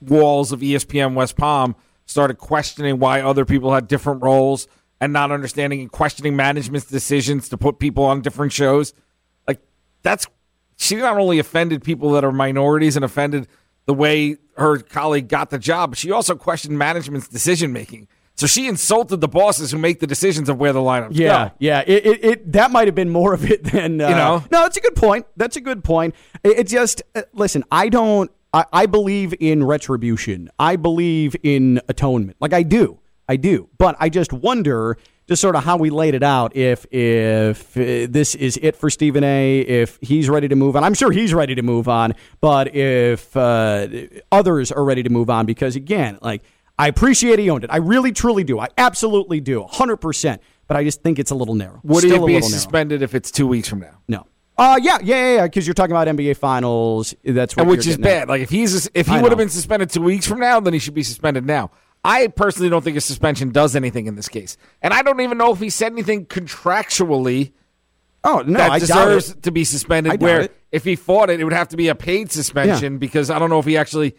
walls 0.00 0.52
of 0.52 0.60
ESPN 0.60 1.14
West 1.14 1.36
Palm 1.36 1.76
started 2.06 2.38
questioning 2.38 2.98
why 2.98 3.20
other 3.20 3.44
people 3.44 3.72
had 3.72 3.86
different 3.86 4.22
roles 4.22 4.66
and 5.02 5.12
not 5.12 5.32
understanding 5.32 5.80
and 5.80 5.90
questioning 5.90 6.36
management's 6.36 6.86
decisions 6.86 7.48
to 7.48 7.58
put 7.58 7.80
people 7.80 8.04
on 8.04 8.22
different 8.22 8.52
shows. 8.52 8.94
Like 9.48 9.60
that's 10.02 10.28
she 10.76 10.94
not 10.94 11.18
only 11.18 11.40
offended 11.40 11.82
people 11.82 12.12
that 12.12 12.24
are 12.24 12.30
minorities 12.30 12.94
and 12.94 13.04
offended 13.04 13.48
the 13.86 13.94
way 13.94 14.36
her 14.56 14.78
colleague 14.78 15.26
got 15.26 15.50
the 15.50 15.58
job, 15.58 15.90
but 15.90 15.98
she 15.98 16.12
also 16.12 16.36
questioned 16.36 16.78
management's 16.78 17.26
decision 17.26 17.72
making. 17.72 18.06
So 18.36 18.46
she 18.46 18.68
insulted 18.68 19.20
the 19.20 19.26
bosses 19.26 19.72
who 19.72 19.78
make 19.78 19.98
the 19.98 20.06
decisions 20.06 20.48
of 20.48 20.58
where 20.58 20.72
the 20.72 20.78
lineups 20.78 21.10
yeah, 21.10 21.48
go. 21.48 21.54
Yeah, 21.58 21.82
it, 21.84 22.06
it, 22.06 22.24
it, 22.24 22.52
that 22.52 22.70
might 22.70 22.86
have 22.86 22.94
been 22.94 23.10
more 23.10 23.34
of 23.34 23.50
it 23.50 23.64
than 23.64 24.00
uh, 24.00 24.08
you 24.08 24.14
know. 24.14 24.44
No, 24.52 24.62
that's 24.62 24.76
a 24.76 24.80
good 24.80 24.94
point. 24.94 25.26
That's 25.36 25.56
a 25.56 25.60
good 25.60 25.82
point. 25.82 26.14
It, 26.44 26.60
it 26.60 26.68
just 26.68 27.02
uh, 27.16 27.22
listen. 27.32 27.64
I 27.72 27.88
don't. 27.88 28.30
I, 28.54 28.66
I 28.72 28.86
believe 28.86 29.34
in 29.40 29.64
retribution. 29.64 30.48
I 30.60 30.76
believe 30.76 31.34
in 31.42 31.80
atonement. 31.88 32.36
Like 32.40 32.52
I 32.52 32.62
do. 32.62 33.00
I 33.28 33.36
do. 33.36 33.68
But 33.78 33.96
I 33.98 34.08
just 34.08 34.32
wonder 34.32 34.98
just 35.28 35.40
sort 35.40 35.56
of 35.56 35.64
how 35.64 35.76
we 35.76 35.90
laid 35.90 36.14
it 36.14 36.22
out. 36.22 36.56
If 36.56 36.86
if 36.92 37.76
uh, 37.76 38.06
this 38.10 38.34
is 38.34 38.58
it 38.60 38.76
for 38.76 38.90
Stephen 38.90 39.24
A. 39.24 39.60
If 39.60 39.98
he's 40.00 40.28
ready 40.28 40.48
to 40.48 40.56
move 40.56 40.76
on, 40.76 40.84
I'm 40.84 40.94
sure 40.94 41.10
he's 41.10 41.32
ready 41.32 41.54
to 41.54 41.62
move 41.62 41.88
on. 41.88 42.14
But 42.40 42.74
if 42.74 43.36
uh, 43.36 43.88
others 44.30 44.72
are 44.72 44.84
ready 44.84 45.02
to 45.02 45.10
move 45.10 45.30
on, 45.30 45.46
because 45.46 45.76
again, 45.76 46.18
like 46.20 46.42
I 46.78 46.88
appreciate 46.88 47.38
he 47.38 47.48
owned 47.50 47.64
it. 47.64 47.70
I 47.70 47.78
really 47.78 48.12
truly 48.12 48.44
do. 48.44 48.58
I 48.58 48.68
absolutely 48.76 49.40
do, 49.40 49.64
hundred 49.64 49.98
percent. 49.98 50.42
But 50.68 50.76
I 50.76 50.84
just 50.84 51.02
think 51.02 51.18
it's 51.18 51.30
a 51.30 51.34
little 51.34 51.54
narrow. 51.54 51.80
Would 51.82 52.04
Still 52.04 52.26
he 52.26 52.36
be 52.36 52.42
suspended 52.42 53.00
narrow. 53.00 53.04
if 53.04 53.14
it's 53.14 53.30
two 53.30 53.46
weeks 53.46 53.68
from 53.68 53.80
now? 53.80 53.98
No. 54.08 54.26
Uh, 54.56 54.78
yeah, 54.82 54.98
yeah, 55.02 55.34
yeah, 55.36 55.42
because 55.42 55.66
you're 55.66 55.74
talking 55.74 55.92
about 55.92 56.08
NBA 56.08 56.36
finals. 56.36 57.14
That's 57.24 57.56
what 57.56 57.66
which 57.66 57.86
is 57.86 57.96
bad. 57.96 58.22
At. 58.22 58.28
Like 58.28 58.42
if 58.42 58.50
he's 58.50 58.88
if 58.94 59.06
he 59.06 59.20
would 59.20 59.30
have 59.30 59.38
been 59.38 59.48
suspended 59.48 59.90
two 59.90 60.02
weeks 60.02 60.26
from 60.26 60.40
now, 60.40 60.60
then 60.60 60.72
he 60.72 60.78
should 60.78 60.94
be 60.94 61.02
suspended 61.02 61.46
now. 61.46 61.70
I 62.04 62.26
personally 62.28 62.68
don't 62.68 62.82
think 62.82 62.96
a 62.96 63.00
suspension 63.00 63.50
does 63.50 63.76
anything 63.76 64.06
in 64.06 64.16
this 64.16 64.28
case, 64.28 64.56
and 64.80 64.92
I 64.92 65.02
don't 65.02 65.20
even 65.20 65.38
know 65.38 65.52
if 65.52 65.60
he 65.60 65.70
said 65.70 65.92
anything 65.92 66.26
contractually. 66.26 67.52
Oh 68.24 68.42
no, 68.46 68.58
that 68.58 68.70
I 68.70 68.78
deserves 68.78 69.34
to 69.42 69.50
be 69.50 69.64
suspended. 69.64 70.20
Where 70.20 70.42
it. 70.42 70.56
if 70.72 70.84
he 70.84 70.96
fought 70.96 71.30
it, 71.30 71.40
it 71.40 71.44
would 71.44 71.52
have 71.52 71.68
to 71.68 71.76
be 71.76 71.88
a 71.88 71.94
paid 71.94 72.32
suspension 72.32 72.94
yeah. 72.94 72.98
because 72.98 73.30
I 73.30 73.38
don't 73.38 73.50
know 73.50 73.58
if 73.58 73.66
he 73.66 73.76
actually 73.76 74.16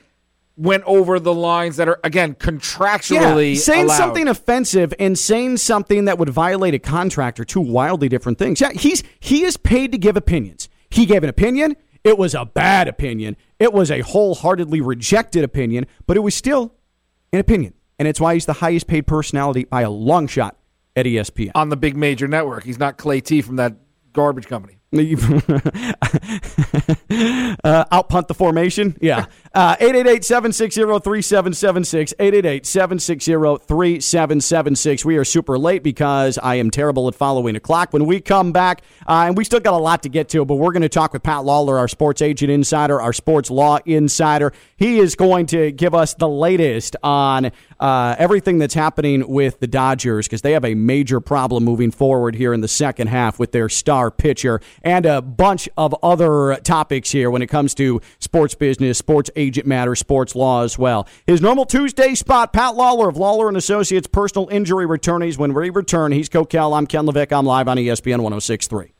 went 0.56 0.84
over 0.86 1.20
the 1.20 1.34
lines 1.34 1.78
that 1.78 1.90
are 1.90 2.00
again 2.04 2.36
contractually 2.36 3.56
yeah, 3.56 3.60
saying 3.60 3.86
allowed. 3.86 3.98
something 3.98 4.28
offensive 4.28 4.94
and 5.00 5.18
saying 5.18 5.58
something 5.58 6.06
that 6.06 6.20
would 6.20 6.30
violate 6.30 6.74
a 6.74 6.80
contract 6.80 7.40
are 7.40 7.46
two 7.46 7.62
wildly 7.62 8.08
different 8.08 8.38
things. 8.38 8.62
Yeah, 8.62 8.72
he's 8.72 9.04
he 9.20 9.44
is 9.44 9.58
paid 9.58 9.92
to 9.92 9.98
give 9.98 10.16
opinions. 10.16 10.70
He 10.90 11.06
gave 11.06 11.24
an 11.24 11.30
opinion. 11.30 11.76
It 12.04 12.18
was 12.18 12.36
a 12.36 12.46
bad 12.46 12.88
opinion. 12.88 13.36
It 13.60 13.74
was 13.74 13.90
a 13.90 14.02
wholeheartedly 14.02 14.82
rejected 14.82 15.44
opinion, 15.44 15.86
but 16.06 16.18
it 16.18 16.20
was 16.20 16.36
still 16.36 16.76
an 17.34 17.40
opinion. 17.40 17.74
And 18.00 18.08
it's 18.08 18.22
why 18.22 18.36
he's 18.36 18.46
the 18.46 18.54
highest 18.54 18.88
paid 18.88 19.06
personality 19.08 19.66
by 19.66 19.82
a 19.82 19.90
long 19.90 20.28
shot 20.28 20.58
at 20.96 21.06
ESPN. 21.06 21.52
on 21.56 21.70
the 21.70 21.78
big 21.78 21.98
major 21.98 22.28
network. 22.28 22.64
He's 22.64 22.80
not 22.80 22.98
Clay 22.98 23.20
T 23.20 23.42
from 23.42 23.58
that 23.58 23.76
garbage 24.14 24.48
company. 24.48 24.78
uh, 27.64 27.86
out 27.92 28.10
punt 28.10 28.28
the 28.28 28.34
formation. 28.34 28.98
Yeah. 29.02 29.26
Uh, 29.56 29.76
888 29.80 30.26
760 30.26 30.82
3776. 30.82 32.14
888 32.18 32.66
760 32.66 33.32
3776. 33.68 35.06
We 35.06 35.18
are 35.18 35.24
super 35.24 35.60
late 35.60 35.84
because 35.84 36.40
I 36.40 36.56
am 36.56 36.72
terrible 36.72 37.08
at 37.08 37.14
following 37.14 37.56
a 37.56 37.60
clock. 37.60 37.94
When 37.94 38.08
we 38.08 38.20
come 38.20 38.52
back, 38.52 38.82
uh, 39.06 39.26
and 39.28 39.38
we 39.38 39.44
still 39.44 39.60
got 39.60 39.76
a 39.76 39.78
lot 39.78 40.02
to 40.04 40.10
get 40.10 40.30
to, 40.30 40.44
but 40.44 40.56
we're 40.56 40.72
going 40.72 40.82
to 40.82 40.90
talk 40.90 41.14
with 41.14 41.22
Pat 41.22 41.46
Lawler, 41.46 41.78
our 41.78 41.88
sports 41.88 42.24
agent 42.24 42.50
insider, 42.50 43.00
our 43.00 43.14
sports 43.14 43.52
law 43.52 43.78
insider. 43.86 44.54
He 44.76 44.98
is 44.98 45.14
going 45.14 45.46
to 45.48 45.72
give 45.72 45.94
us 45.94 46.16
the 46.16 46.28
latest 46.28 46.96
on 47.04 47.52
uh, 47.80 48.16
everything 48.18 48.58
that's 48.58 48.74
happening 48.74 49.28
with 49.28 49.60
the 49.60 49.68
Dodgers 49.68 50.28
because 50.28 50.42
they 50.42 50.54
have 50.54 50.66
a 50.66 50.74
major 50.74 51.20
problem 51.20 51.64
moving 51.64 51.92
forward 51.92 52.34
here 52.34 52.54
in 52.54 52.62
the 52.62 52.68
second 52.68 53.08
half 53.08 53.38
with 53.38 53.52
their 53.52 53.70
star 53.70 54.10
pitcher 54.10 54.62
and 54.84 55.06
a 55.06 55.22
bunch 55.22 55.70
of 55.78 55.96
other 56.04 56.58
topics 56.64 57.12
here 57.12 57.32
when 57.32 57.42
it 57.42 57.48
comes 57.48 57.74
to 57.76 58.02
sports 58.20 58.56
business, 58.56 58.98
sports 58.98 59.30
agent 59.36 59.66
matters, 59.66 60.00
sports 60.00 60.36
law 60.36 60.64
as 60.64 60.78
well. 60.78 61.08
His 61.26 61.42
normal 61.42 61.66
Tuesday 61.66 62.16
spot, 62.16 62.54
Pat 62.54 62.76
Lawler 62.76 63.10
of 63.10 63.18
Lawler 63.18 63.48
and 63.48 63.58
Associates 63.58 64.08
Personal 64.08 64.48
Injury 64.50 64.86
Attorneys. 64.94 65.38
When 65.38 65.54
we 65.54 65.70
return, 65.70 66.12
he's 66.12 66.30
Kokell. 66.30 66.78
I'm 66.78 66.88
Ken 66.88 67.06
LaVicka. 67.06 67.38
I'm 67.38 67.46
live 67.46 67.68
on 67.68 67.78
ESPN 67.78 68.20
1063. 68.20 68.94